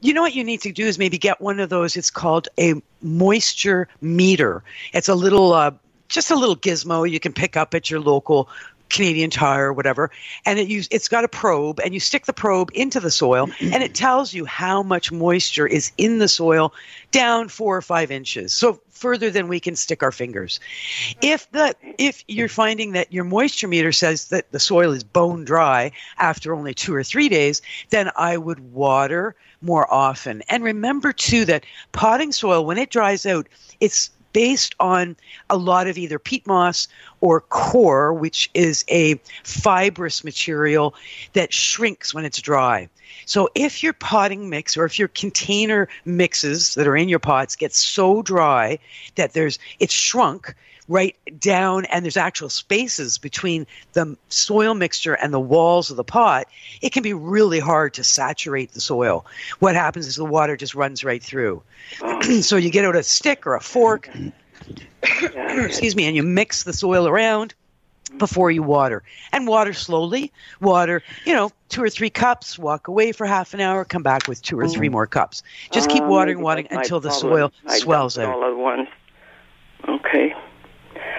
[0.02, 1.96] you know what you need to do is maybe get one of those.
[1.96, 4.64] It's called a moisture meter.
[4.94, 5.72] It's a little, uh,
[6.08, 8.48] just a little gizmo you can pick up at your local
[8.90, 10.12] Canadian Tire or whatever,
[10.46, 13.50] and it use it's got a probe, and you stick the probe into the soil,
[13.60, 16.74] and it tells you how much moisture is in the soil
[17.12, 18.54] down four or five inches.
[18.54, 20.60] So further than we can stick our fingers.
[21.22, 25.46] If the if you're finding that your moisture meter says that the soil is bone
[25.46, 30.44] dry after only two or three days, then I would water more often.
[30.50, 33.48] And remember too that potting soil, when it dries out,
[33.80, 35.16] it's based on
[35.50, 36.88] a lot of either peat moss
[37.22, 40.94] or coir, which is a fibrous material
[41.34, 42.90] that shrinks when it's dry.
[43.26, 47.56] So if your potting mix or if your container mixes that are in your pots
[47.56, 48.80] get so dry
[49.16, 50.54] that there's it's shrunk,
[50.88, 56.04] right down and there's actual spaces between the soil mixture and the walls of the
[56.04, 56.48] pot,
[56.82, 59.26] it can be really hard to saturate the soil.
[59.60, 61.62] What happens is the water just runs right through.
[62.42, 64.10] so you get out a stick or a fork,
[65.04, 67.54] excuse me, and you mix the soil around
[68.18, 69.04] before you water.
[69.34, 70.32] And water slowly.
[70.62, 74.30] Water you know two or three cups walk away for half an hour come back
[74.30, 74.94] with two or three mm.
[74.94, 75.44] more cups.
[75.72, 78.34] Just keep oh, watering watering until the soil swells out.
[78.34, 78.90] all at once.
[79.88, 80.34] Okay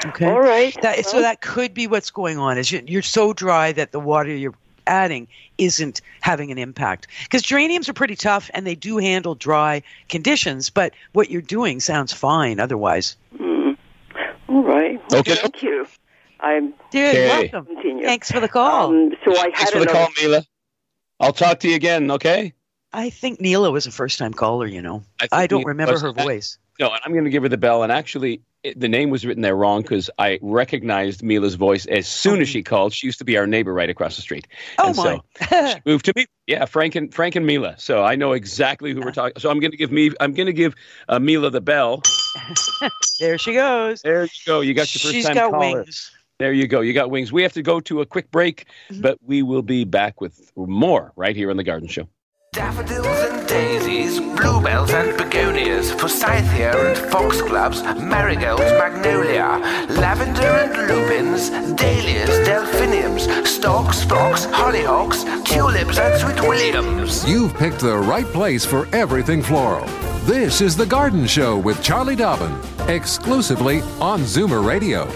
[0.07, 0.27] Okay.
[0.27, 0.77] All right.
[0.83, 2.59] That, so that could be what's going on.
[2.59, 4.55] Is you're so dry that the water you're
[4.89, 7.07] adding isn't having an impact.
[7.25, 11.81] Because geraniums are pretty tough and they do handle dry conditions, but what you're doing
[11.81, 13.17] sounds fine otherwise.
[13.39, 13.77] Mm.
[14.49, 15.01] All right.
[15.13, 15.35] Okay.
[15.35, 15.87] Thank you.
[16.41, 17.29] I'm Dude, okay.
[17.29, 17.75] welcome.
[17.75, 18.05] Continue.
[18.05, 18.91] Thanks for the call.
[18.91, 20.45] Um, so I Thanks for the call, Mila.
[21.21, 22.55] I'll talk to you again, okay?
[22.93, 25.03] I think Neela was a first time caller, you know.
[25.21, 26.59] I, I don't remember her voice.
[26.79, 27.83] No, and I'm going to give her the bell.
[27.83, 32.07] And actually, it, the name was written there wrong because I recognized Mila's voice as
[32.09, 32.93] soon as she called.
[32.93, 34.47] She used to be our neighbor right across the street.
[34.79, 35.21] Oh and my!
[35.49, 36.27] So she moved to me.
[36.47, 37.75] Yeah, Frank and Frank and Mila.
[37.79, 39.41] So I know exactly who we're talking.
[39.41, 40.11] So I'm going to give me.
[40.21, 40.75] I'm going to give
[41.09, 42.03] uh, Mila the bell,
[43.21, 44.03] there she goes.
[44.03, 44.61] There you go.
[44.61, 45.77] You got your first She's time got caller.
[45.79, 46.11] wings.
[46.39, 46.81] There you go.
[46.83, 47.33] You got wings.
[47.33, 49.03] We have to go to a quick break, Mm-hmm.
[49.03, 52.09] but we will be back with more right here on the Garden Show.
[52.53, 62.47] Daffodils and daisies, bluebells and begonias, forsythia and foxgloves, marigolds, magnolia, lavender and lupins, dahlias,
[62.47, 67.29] delphiniums, stocks, phlox, hollyhocks, tulips and sweet williams.
[67.29, 69.87] You've picked the right place for everything floral.
[70.25, 72.59] This is The Garden Show with Charlie Dobbin,
[72.89, 75.07] exclusively on Zoomer Radio.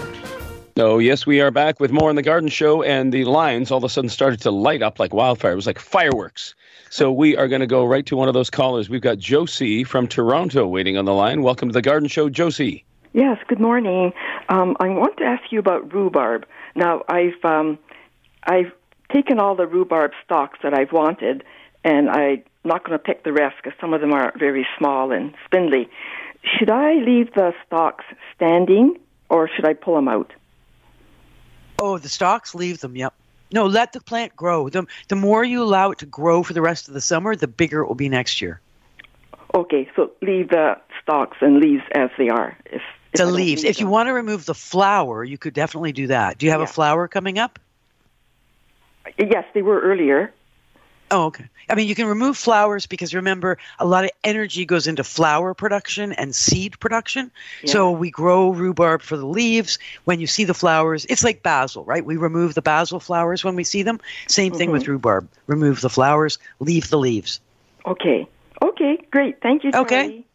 [0.77, 3.79] Oh, yes, we are back with more on the Garden Show, and the lines all
[3.79, 5.51] of a sudden started to light up like wildfire.
[5.51, 6.55] It was like fireworks.
[6.93, 8.87] So we are going to go right to one of those callers.
[8.87, 11.41] We've got Josie from Toronto waiting on the line.
[11.41, 12.85] Welcome to the Garden Show, Josie.
[13.13, 14.13] Yes, good morning.
[14.47, 16.45] Um, I want to ask you about rhubarb.
[16.75, 17.79] Now, I've um,
[18.43, 18.71] I've
[19.11, 21.43] taken all the rhubarb stalks that I've wanted,
[21.83, 25.11] and I'm not going to pick the rest because some of them are very small
[25.11, 25.89] and spindly.
[26.43, 30.31] Should I leave the stalks standing, or should I pull them out?
[31.79, 32.95] Oh, the stalks, leave them.
[32.95, 33.15] Yep.
[33.53, 34.67] No, let the plant grow.
[34.67, 37.47] The, the more you allow it to grow for the rest of the summer, the
[37.47, 38.59] bigger it will be next year.
[39.53, 42.57] Okay, so leave the stalks and leaves as they are.
[42.65, 42.81] If,
[43.13, 43.63] if The leaves.
[43.63, 43.91] If you them.
[43.91, 46.39] want to remove the flower, you could definitely do that.
[46.39, 47.59] Do you have a flower coming up?
[49.19, 50.33] yes, they were earlier.
[51.13, 51.45] Oh, okay.
[51.69, 55.53] I mean, you can remove flowers because remember, a lot of energy goes into flower
[55.53, 57.29] production and seed production.
[57.65, 59.77] So we grow rhubarb for the leaves.
[60.05, 62.03] When you see the flowers, it's like basil, right?
[62.03, 63.99] We remove the basil flowers when we see them.
[64.27, 64.73] Same thing Mm-hmm.
[64.73, 65.29] with rhubarb.
[65.45, 67.39] Remove the flowers, leave the leaves.
[67.85, 68.27] Okay.
[68.63, 69.39] Okay, great.
[69.41, 69.71] Thank you.
[69.71, 69.85] Charlie.
[69.85, 70.25] Okay.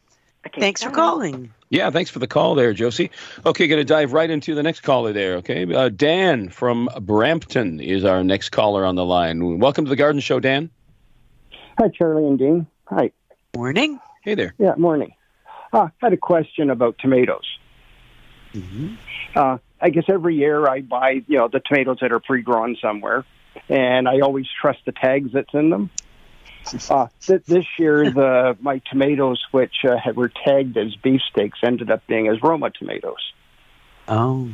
[0.59, 1.53] Thanks for calling.
[1.71, 3.11] Yeah, thanks for the call there, Josie.
[3.45, 5.73] Okay, going to dive right into the next caller there, okay?
[5.73, 9.59] Uh, Dan from Brampton is our next caller on the line.
[9.59, 10.71] Welcome to the Garden Show, Dan.
[11.79, 12.67] Hi, Charlie and Dean.
[12.87, 13.11] Hi.
[13.55, 14.01] Morning.
[14.23, 14.55] Hey there.
[14.59, 15.13] Yeah, morning.
[15.73, 17.45] Uh, I had a question about tomatoes.
[19.37, 23.25] Uh, I guess every year I buy, you know, the tomatoes that are pre-grown somewhere,
[23.69, 25.91] and I always trust the tags that's in them.
[26.91, 31.91] Uh, th- this year, the my tomatoes, which uh, had- were tagged as beefsteaks, ended
[31.91, 33.33] up being as Roma tomatoes.
[34.09, 34.51] Oh.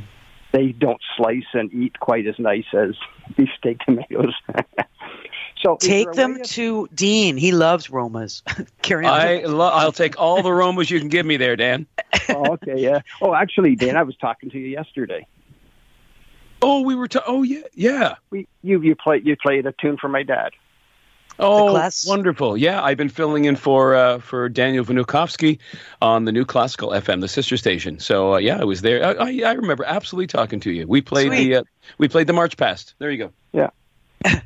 [0.53, 2.95] They don't slice and eat quite as nice as
[3.37, 4.35] beefsteak tomatoes.
[5.63, 7.37] so, Take them of- to Dean.
[7.37, 8.43] He loves Romas.
[8.83, 9.13] Carry on.
[9.13, 11.87] I lo- I'll take all the Romas you can give me there, Dan.
[12.29, 13.01] oh, okay, yeah.
[13.21, 15.27] Oh, actually, Dan, I was talking to you yesterday.
[16.63, 17.09] Oh, we were.
[17.09, 18.15] Ta- oh, yeah, yeah.
[18.31, 20.53] We, you you play you played a tune for my dad.
[21.39, 22.57] Oh, class- wonderful!
[22.57, 25.59] Yeah, I've been filling in for uh, for Daniel Vanukovsky
[26.01, 27.99] on the new Classical FM, the sister station.
[27.99, 29.05] So uh, yeah, I was there.
[29.05, 30.87] I, I, I remember absolutely talking to you.
[30.87, 31.49] We played Sweet.
[31.49, 31.63] the uh,
[31.99, 32.95] we played the March Past.
[32.99, 33.33] There you go.
[33.53, 33.71] Yeah.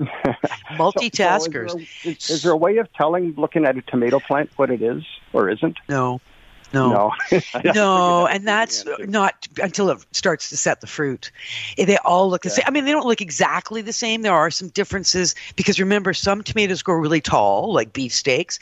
[0.76, 1.70] Multitaskers.
[1.70, 4.50] So, is, there, is, is there a way of telling, looking at a tomato plant,
[4.56, 5.02] what it is
[5.32, 5.78] or isn't?
[5.88, 6.20] no.
[6.72, 6.90] No.
[6.90, 7.40] No.
[7.74, 11.30] No, and that's not until it starts to set the fruit.
[11.76, 12.64] They all look the same.
[12.66, 14.22] I mean, they don't look exactly the same.
[14.22, 18.58] There are some differences because remember, some tomatoes grow really tall, like beefsteaks,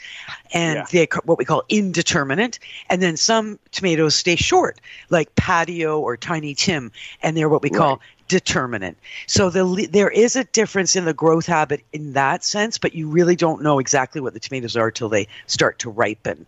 [0.53, 0.85] and Yeah.
[0.91, 2.59] they're what we call indeterminate.
[2.89, 6.91] And then some tomatoes stay short, like patio or tiny Tim,
[7.23, 8.95] and they're what we call determinate.
[9.27, 13.09] So the, there is a difference in the growth habit in that sense, but you
[13.09, 16.45] really don't know exactly what the tomatoes are till they start to ripen.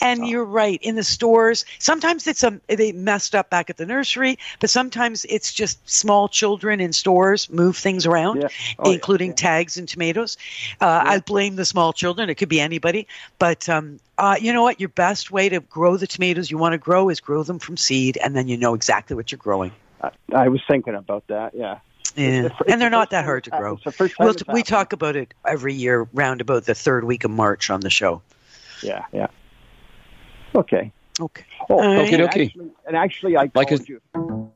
[0.00, 0.78] And you're right.
[0.82, 5.24] In the stores, sometimes it's a they messed up back at the nursery, but sometimes
[5.24, 8.48] it's just small children in stores move things around, Yeah.
[8.78, 9.36] Oh, including yeah.
[9.36, 10.36] tags and tomatoes.
[10.80, 12.28] Uh, I blame the small children.
[12.28, 14.78] It could be anybody, but um, uh, you know what?
[14.80, 17.78] Your best way to grow the tomatoes you want to grow is grow them from
[17.78, 19.72] seed, and then you know exactly what you're growing.
[20.02, 21.54] I, I was thinking about that.
[21.54, 21.78] Yeah.
[22.14, 23.58] Yeah, It's the- it's and they're the not that hard to grow.
[23.60, 23.76] happened.
[23.78, 27.04] It's the first time We'll, we talk about it every year, round about the third
[27.04, 28.20] week of March on the show.
[28.82, 29.28] Yeah, yeah.
[30.54, 30.92] Okay.
[31.20, 31.44] Okay.
[31.70, 32.12] Oh, All right.
[32.12, 34.52] and actually, and actually, I Like called a- you.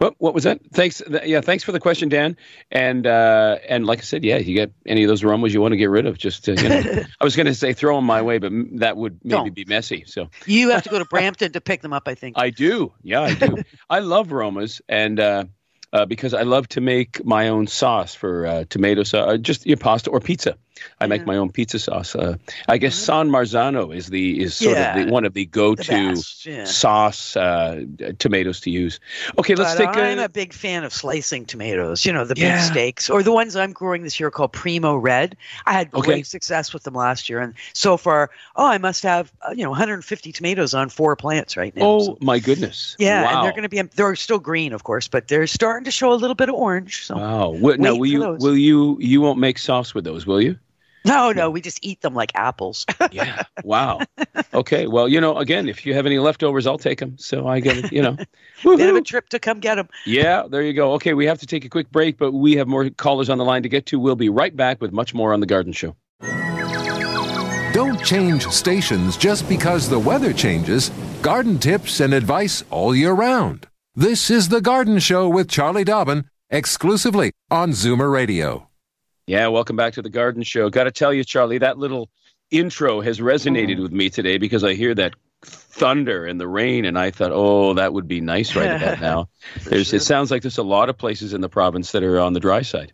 [0.00, 0.60] What, what was that?
[0.72, 1.02] Thanks.
[1.06, 2.38] th- Yeah, thanks for the question, Dan.
[2.72, 5.72] And uh, and like I said, yeah, you got any of those Romas you want
[5.72, 8.06] to get rid of, just to, you know, I was going to say throw them
[8.06, 9.54] my way, but m- that would maybe Don't.
[9.54, 10.04] be messy.
[10.06, 12.38] So You have to go to Brampton to pick them up, I think.
[12.38, 12.94] I do.
[13.02, 13.58] Yeah, I do.
[13.90, 15.44] I love Romas, and uh,
[15.92, 19.66] uh, because I love to make my own sauce for uh, tomato sauce, uh, just
[19.66, 20.56] your pasta or pizza.
[21.00, 22.14] I make my own pizza sauce.
[22.14, 22.36] Uh,
[22.68, 24.96] I guess San Marzano is the is sort Yeah.
[24.98, 26.64] of the, one of the The go-to yeah.
[26.64, 27.84] sauce uh,
[28.18, 28.98] tomatoes to use.
[29.38, 30.24] Okay, let's but take I'm a.
[30.24, 32.04] a big fan of slicing tomatoes.
[32.06, 35.36] You know, the beef steaks or the ones I'm growing this year called Primo Red.
[35.66, 36.22] I had great Okay.
[36.22, 39.70] success with them last year, and so far, oh, I must have uh, you know
[39.70, 41.82] 150 tomatoes on four plants right now.
[41.84, 42.96] Oh So- my goodness!
[42.98, 43.28] yeah, wow.
[43.36, 46.12] and they're going to be they're still green, of course, but they're starting to show
[46.12, 47.04] a little bit of orange.
[47.06, 47.50] So Wow.
[47.50, 48.40] What, now, will you those.
[48.40, 50.56] will you you won't make sauce with those, will you?
[51.04, 52.84] No, no, we just eat them like apples.
[53.12, 53.42] yeah.
[53.64, 54.00] Wow.
[54.52, 54.86] Okay.
[54.86, 57.16] Well, you know, again, if you have any leftovers, I'll take them.
[57.18, 58.16] So I get it, you know.
[58.62, 59.88] Bit of a trip to come get them.
[60.04, 60.92] Yeah, there you go.
[60.94, 63.44] Okay, we have to take a quick break, but we have more callers on the
[63.44, 63.98] line to get to.
[63.98, 65.96] We'll be right back with much more on The Garden Show.
[67.72, 70.90] Don't change stations just because the weather changes.
[71.22, 73.68] Garden tips and advice all year round.
[73.94, 78.69] This is The Garden Show with Charlie Dobbin, exclusively on Zoomer Radio.
[79.30, 80.70] Yeah, welcome back to The Garden Show.
[80.70, 82.10] Got to tell you, Charlie, that little
[82.50, 85.14] intro has resonated with me today because I hear that
[85.44, 89.28] thunder and the rain, and I thought, oh, that would be nice right about now.
[89.66, 89.98] There's, sure.
[89.98, 92.40] It sounds like there's a lot of places in the province that are on the
[92.40, 92.92] dry side.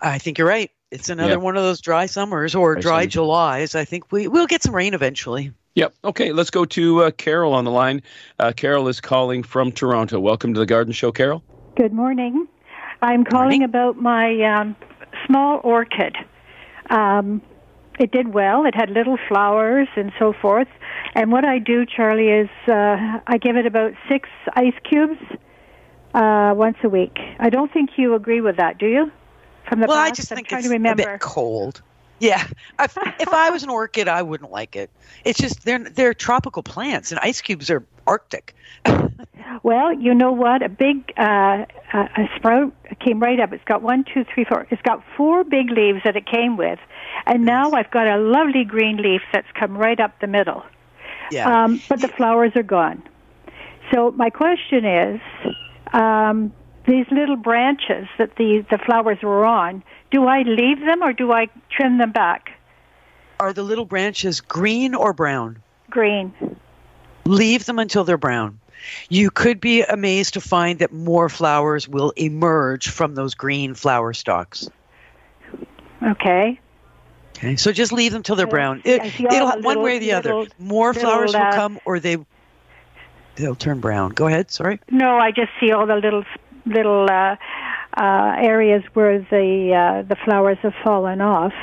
[0.00, 0.70] I think you're right.
[0.92, 3.74] It's another one of those dry summers or dry, dry Julys.
[3.74, 5.50] I think we will get some rain eventually.
[5.74, 5.94] Yep.
[6.04, 8.02] Okay, let's go to uh, Carol on the line.
[8.38, 10.20] Uh, Carol is calling from Toronto.
[10.20, 11.42] Welcome to the Garden Show, Carol.
[11.74, 12.46] Good morning.
[13.00, 13.62] I'm calling morning.
[13.64, 14.76] about my um,
[15.26, 16.16] small orchid.
[16.90, 17.42] Um,
[17.98, 18.64] it did well.
[18.64, 20.68] It had little flowers and so forth.
[21.14, 25.20] And what I do, Charlie, is uh, I give it about six ice cubes
[26.14, 27.18] uh, once a week.
[27.38, 29.12] I don't think you agree with that, do you?
[29.72, 30.12] from the well, past?
[30.12, 31.82] I just I'm think it's a bit cold.
[32.18, 32.46] Yeah,
[32.78, 34.90] if, if I was an orchid, I wouldn't like it.
[35.24, 38.54] It's just they're they're tropical plants, and ice cubes are Arctic.
[39.62, 40.62] well, you know what?
[40.62, 43.52] A big uh, a sprout came right up.
[43.52, 44.66] It's got one, two, three, four.
[44.70, 46.78] It's got four big leaves that it came with,
[47.26, 50.62] and now I've got a lovely green leaf that's come right up the middle.
[51.30, 51.64] Yeah.
[51.64, 53.02] Um, but the flowers are gone.
[53.92, 55.20] So my question is,
[55.92, 56.52] um,
[56.86, 61.32] these little branches that the, the flowers were on, do I leave them or do
[61.32, 62.50] I trim them back?
[63.38, 65.62] Are the little branches green or brown?
[65.90, 66.32] Green.
[67.24, 68.58] Leave them until they're brown.
[69.08, 74.12] You could be amazed to find that more flowers will emerge from those green flower
[74.12, 74.68] stalks.
[76.02, 76.58] Okay.
[77.36, 78.82] Okay, so just leave them till they're brown.
[78.84, 80.50] It, will one little, way or the little, other.
[80.58, 82.18] More little, flowers will uh, come, or they
[83.36, 84.10] they'll turn brown.
[84.10, 84.50] Go ahead.
[84.50, 84.80] Sorry.
[84.90, 86.24] No, I just see all the little
[86.66, 87.36] little uh,
[87.96, 91.54] uh, areas where the uh, the flowers have fallen off.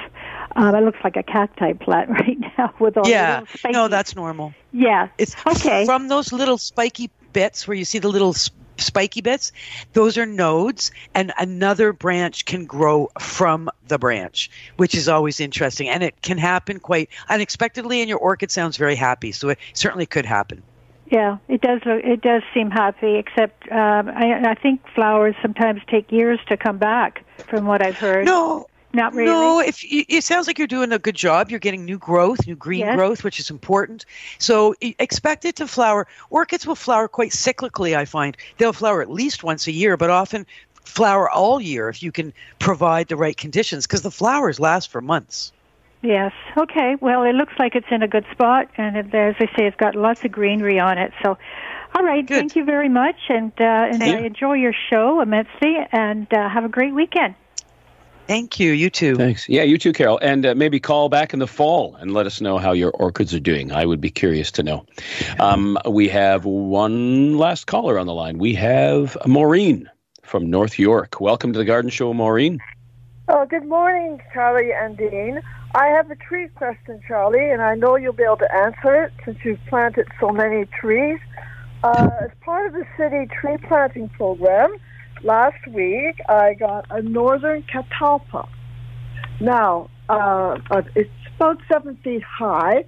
[0.56, 3.42] Um, it looks like a cacti plant right now with all yeah.
[3.42, 3.72] the little.
[3.72, 4.54] No, that's normal.
[4.72, 5.10] Yeah.
[5.18, 5.86] It's okay.
[5.86, 9.52] From those little spiky bits where you see the little sp- spiky bits,
[9.94, 15.90] those are nodes, and another branch can grow from the branch, which is always interesting.
[15.90, 19.32] And it can happen quite unexpectedly, and your orchid sounds very happy.
[19.32, 20.64] So it certainly could happen.
[21.12, 21.82] Yeah, it does.
[21.86, 23.16] Look, it does seem happy.
[23.16, 27.98] Except um, I, I think flowers sometimes take years to come back, from what I've
[27.98, 28.26] heard.
[28.26, 29.30] No, not really.
[29.32, 32.56] No, if it sounds like you're doing a good job, you're getting new growth, new
[32.56, 32.96] green Yes.
[32.96, 34.06] growth, which is important.
[34.40, 36.08] So expect it to flower.
[36.30, 37.96] Orchids will flower quite cyclically.
[37.96, 40.46] I find they'll flower at least once a year, but often
[40.86, 45.02] flower all year if you can provide the right conditions, because the flowers last for
[45.02, 45.52] months.
[46.02, 46.32] Yes.
[46.58, 46.96] Okay.
[47.02, 49.76] Well, it looks like it's in a good spot, and it, as I say, it's
[49.76, 51.12] got lots of greenery on it.
[51.24, 51.38] So,
[51.94, 52.26] all right.
[52.26, 52.40] Good.
[52.40, 56.64] Thank you very much, and uh, and I enjoy your show immensely, and uh, have
[56.64, 57.36] a great weekend.
[58.30, 58.74] Thank you.
[58.74, 59.16] You too.
[59.16, 59.50] Thanks.
[59.50, 60.20] Yeah, you too, Carol.
[60.22, 63.34] And uh, maybe call back in the fall and let us know how your orchids
[63.34, 63.72] are doing.
[63.72, 64.86] I would be curious to know.
[65.40, 68.38] Um, we have one last caller on the line.
[68.38, 69.90] We have Maureen
[70.22, 71.20] from North York.
[71.20, 72.60] Welcome to the Garden Show, Maureen.
[73.30, 75.42] Oh, good morning, Charlie and Dean.
[75.74, 79.14] I have a tree question, Charlie, and I know you'll be able to answer it
[79.26, 81.18] since you've planted so many trees.
[81.84, 84.78] Uh, as part of the city tree planting program,
[85.24, 88.48] last week I got a northern catalpa.
[89.40, 92.86] Now, uh, uh, it's about seven feet high.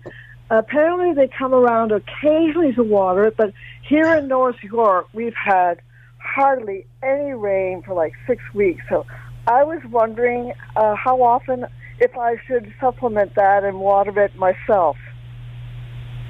[0.50, 3.54] Apparently, they come around occasionally to water it, but
[3.88, 5.82] here in North York, we've had
[6.18, 8.84] hardly any rain for like six weeks.
[8.90, 9.06] So
[9.48, 11.66] I was wondering uh, how often,
[12.00, 14.98] if I should supplement that and water it myself.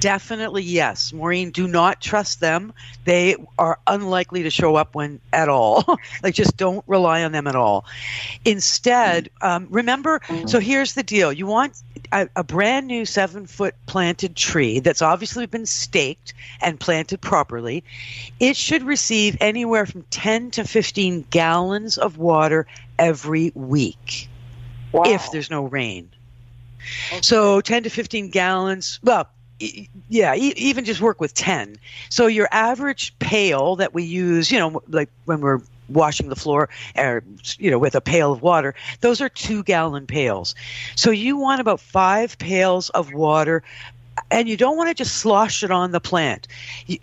[0.01, 1.13] Definitely yes.
[1.13, 2.73] Maureen, do not trust them.
[3.05, 5.85] They are unlikely to show up when at all.
[6.23, 7.85] like just don't rely on them at all.
[8.43, 11.31] Instead, um, remember, so here's the deal.
[11.31, 11.79] You want
[12.11, 17.83] a, a brand new seven foot planted tree that's obviously been staked and planted properly.
[18.39, 22.65] It should receive anywhere from 10 to 15 gallons of water
[22.97, 24.29] every week
[24.93, 26.09] if there's no rain.
[27.21, 28.99] So 10 to 15 gallons.
[29.03, 29.29] Well,
[30.09, 31.75] yeah, e- even just work with 10.
[32.09, 36.69] So your average pail that we use, you know, like when we're washing the floor
[36.97, 37.23] er, or
[37.57, 40.55] you know with a pail of water those are two gallon pails
[40.95, 43.61] so you want about five pails of water
[44.29, 46.47] and you don't want to just slosh it on the plant.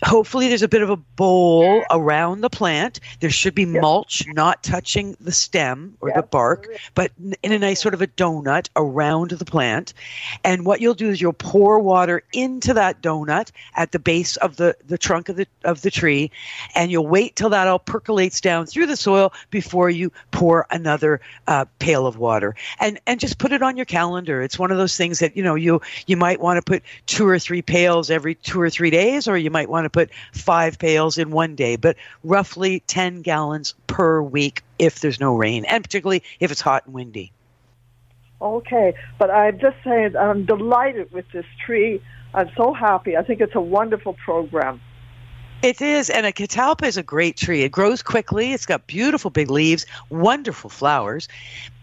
[0.03, 2.99] hopefully, there's a bit of a bowl around the plant.
[3.19, 3.81] There should be yep.
[3.81, 6.17] mulch not touching the stem or yep.
[6.17, 7.11] the bark, but
[7.43, 9.93] in a nice sort of a donut around the plant.
[10.43, 14.57] And what you'll do is you'll pour water into that donut at the base of
[14.57, 16.31] the, the trunk of the of the tree,
[16.75, 21.21] and you'll wait till that all percolates down through the soil before you pour another
[21.47, 22.55] uh, pail of water.
[22.79, 24.41] And and just put it on your calendar.
[24.41, 27.27] It's one of those things that you know you you might want to put two
[27.27, 30.77] or three pails every two or three days, or you might want to put five
[30.77, 35.83] pails in one day, but roughly 10 gallons per week if there's no rain, and
[35.83, 37.31] particularly if it's hot and windy.
[38.39, 41.99] Okay, but I'm just saying I'm delighted with this tree.
[42.35, 43.17] I'm so happy.
[43.17, 44.79] I think it's a wonderful program.
[45.63, 47.63] It is, and a catalpa is a great tree.
[47.63, 48.53] It grows quickly.
[48.53, 51.27] It's got beautiful big leaves, wonderful flowers,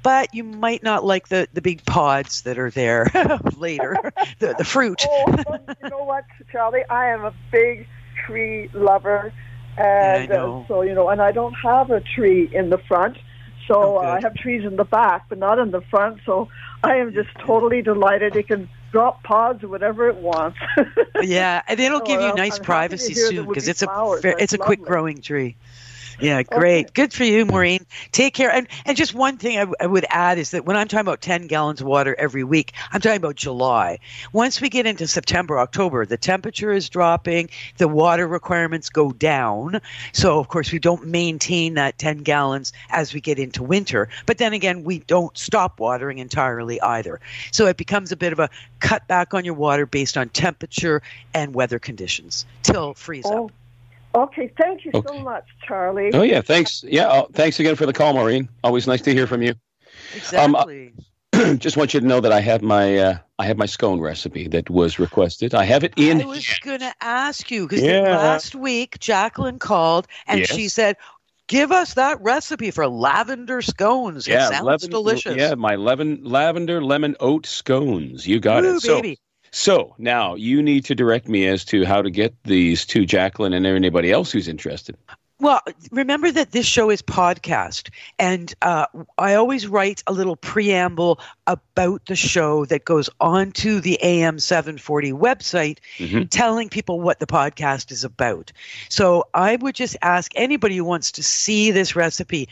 [0.07, 3.11] but you might not like the, the big pods that are there
[3.57, 5.05] later, the, the fruit.
[5.05, 6.85] oh, you know what, Charlie?
[6.89, 7.89] I am a big
[8.25, 9.33] tree lover,
[9.77, 13.19] and yeah, uh, so you know, and I don't have a tree in the front,
[13.67, 16.21] so oh, I have trees in the back, but not in the front.
[16.25, 16.51] So
[16.85, 18.37] I am just totally delighted.
[18.37, 20.59] It can drop pods or whatever it wants.
[21.21, 25.21] yeah, and it'll give you nice privacy soon because it's a it's a quick growing
[25.21, 25.57] tree.
[26.21, 26.87] Yeah, great.
[26.87, 26.93] Okay.
[26.95, 27.87] Good for you, Maureen.
[28.13, 28.51] Take care.
[28.51, 31.01] And and just one thing I, w- I would add is that when I'm talking
[31.01, 33.99] about 10 gallons of water every week, I'm talking about July.
[34.33, 39.81] Once we get into September, October, the temperature is dropping, the water requirements go down.
[40.13, 44.09] So, of course, we don't maintain that 10 gallons as we get into winter.
[44.27, 47.21] But then again, we don't stop watering entirely either.
[47.53, 48.51] So it becomes a bit of a
[48.81, 51.03] cut back on your water based on temperature
[51.35, 53.47] and weather conditions till freeze oh.
[53.47, 53.53] up.
[54.17, 55.07] Okay, thank you okay.
[55.07, 56.11] so much, Charlie.
[56.15, 56.83] Oh yeah, thanks.
[56.89, 58.49] Yeah, oh, thanks again for the call, Maureen.
[58.65, 59.55] Always nice to hear from you.
[60.15, 60.95] Exactly.
[61.35, 64.01] Um, just want you to know that I have my uh, I have my scone
[64.01, 65.55] recipe that was requested.
[65.55, 66.23] I have it in.
[66.23, 68.17] I was going to ask you because yeah.
[68.17, 70.49] last week Jacqueline called and yes.
[70.51, 70.97] she said,
[71.47, 74.27] "Give us that recipe for lavender scones.
[74.27, 78.27] Yeah, it sounds lavender, delicious." Yeah, my lemon lavender lemon oat scones.
[78.27, 78.83] You got Ooh, it.
[78.83, 79.19] Baby.
[79.51, 83.53] So now you need to direct me as to how to get these to Jacqueline
[83.53, 84.97] and anybody else who's interested.
[85.39, 88.87] Well, remember that this show is podcast, and uh,
[89.19, 95.13] I always write a little preamble about the show that goes onto the AM 740
[95.13, 96.23] website, mm-hmm.
[96.25, 98.51] telling people what the podcast is about.
[98.89, 102.49] So I would just ask anybody who wants to see this recipe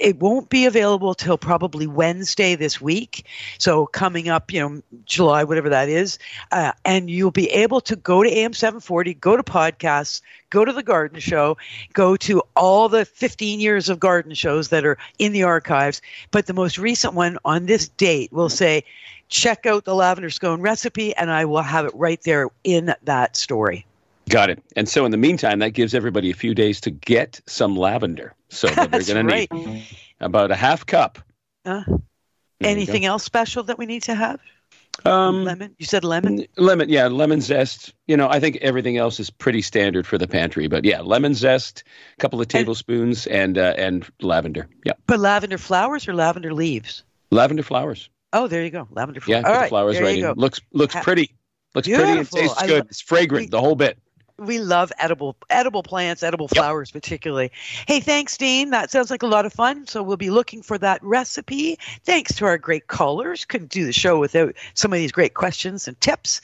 [0.00, 3.26] it won't be available till probably Wednesday this week.
[3.58, 6.18] So coming up, you know, July, whatever that is,
[6.52, 10.72] uh, and you'll be able to go to AM 740, go to podcasts, go to
[10.72, 11.56] the garden show,
[11.92, 16.00] go to all the 15 years of garden shows that are in the archives.
[16.30, 18.84] But the most recent one on this date will say,
[19.28, 23.36] check out the lavender scone recipe, and I will have it right there in that
[23.36, 23.86] story.
[24.30, 24.62] Got it.
[24.76, 28.34] And so, in the meantime, that gives everybody a few days to get some lavender.
[28.48, 29.84] So they're going to need
[30.20, 31.18] about a half cup.
[31.64, 31.82] Uh,
[32.60, 34.40] anything else special that we need to have?
[35.04, 35.74] Um, lemon.
[35.78, 36.44] You said lemon.
[36.56, 36.88] Lemon.
[36.88, 37.92] Yeah, lemon zest.
[38.06, 41.34] You know, I think everything else is pretty standard for the pantry, but yeah, lemon
[41.34, 41.82] zest,
[42.16, 44.68] a couple of tablespoons, and uh, and lavender.
[44.84, 44.92] Yeah.
[45.06, 47.02] But lavender flowers or lavender leaves?
[47.30, 48.10] Lavender flowers.
[48.32, 48.86] Oh, there you go.
[48.90, 49.42] Lavender flowers.
[49.42, 50.34] Yeah, All right, flowers right in.
[50.34, 51.34] Looks looks ha- pretty.
[51.74, 52.06] Looks Beautiful.
[52.06, 52.70] pretty and tastes good.
[52.70, 53.98] Lo- it's fragrant, the whole bit
[54.40, 57.02] we love edible edible plants, edible flowers yep.
[57.02, 57.50] particularly.
[57.86, 58.70] Hey, thanks, Dean.
[58.70, 59.86] That sounds like a lot of fun.
[59.86, 61.78] So we'll be looking for that recipe.
[62.04, 63.44] Thanks to our great callers.
[63.44, 66.40] Couldn't do the show without some of these great questions and tips.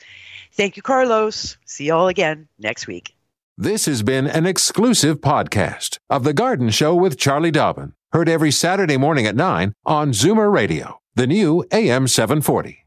[0.53, 1.57] Thank you, callers.
[1.65, 3.13] See you all again next week.
[3.57, 7.93] This has been an exclusive podcast of The Garden Show with Charlie Dobbin.
[8.13, 12.86] Heard every Saturday morning at 9 on Zoomer Radio, the new AM 740.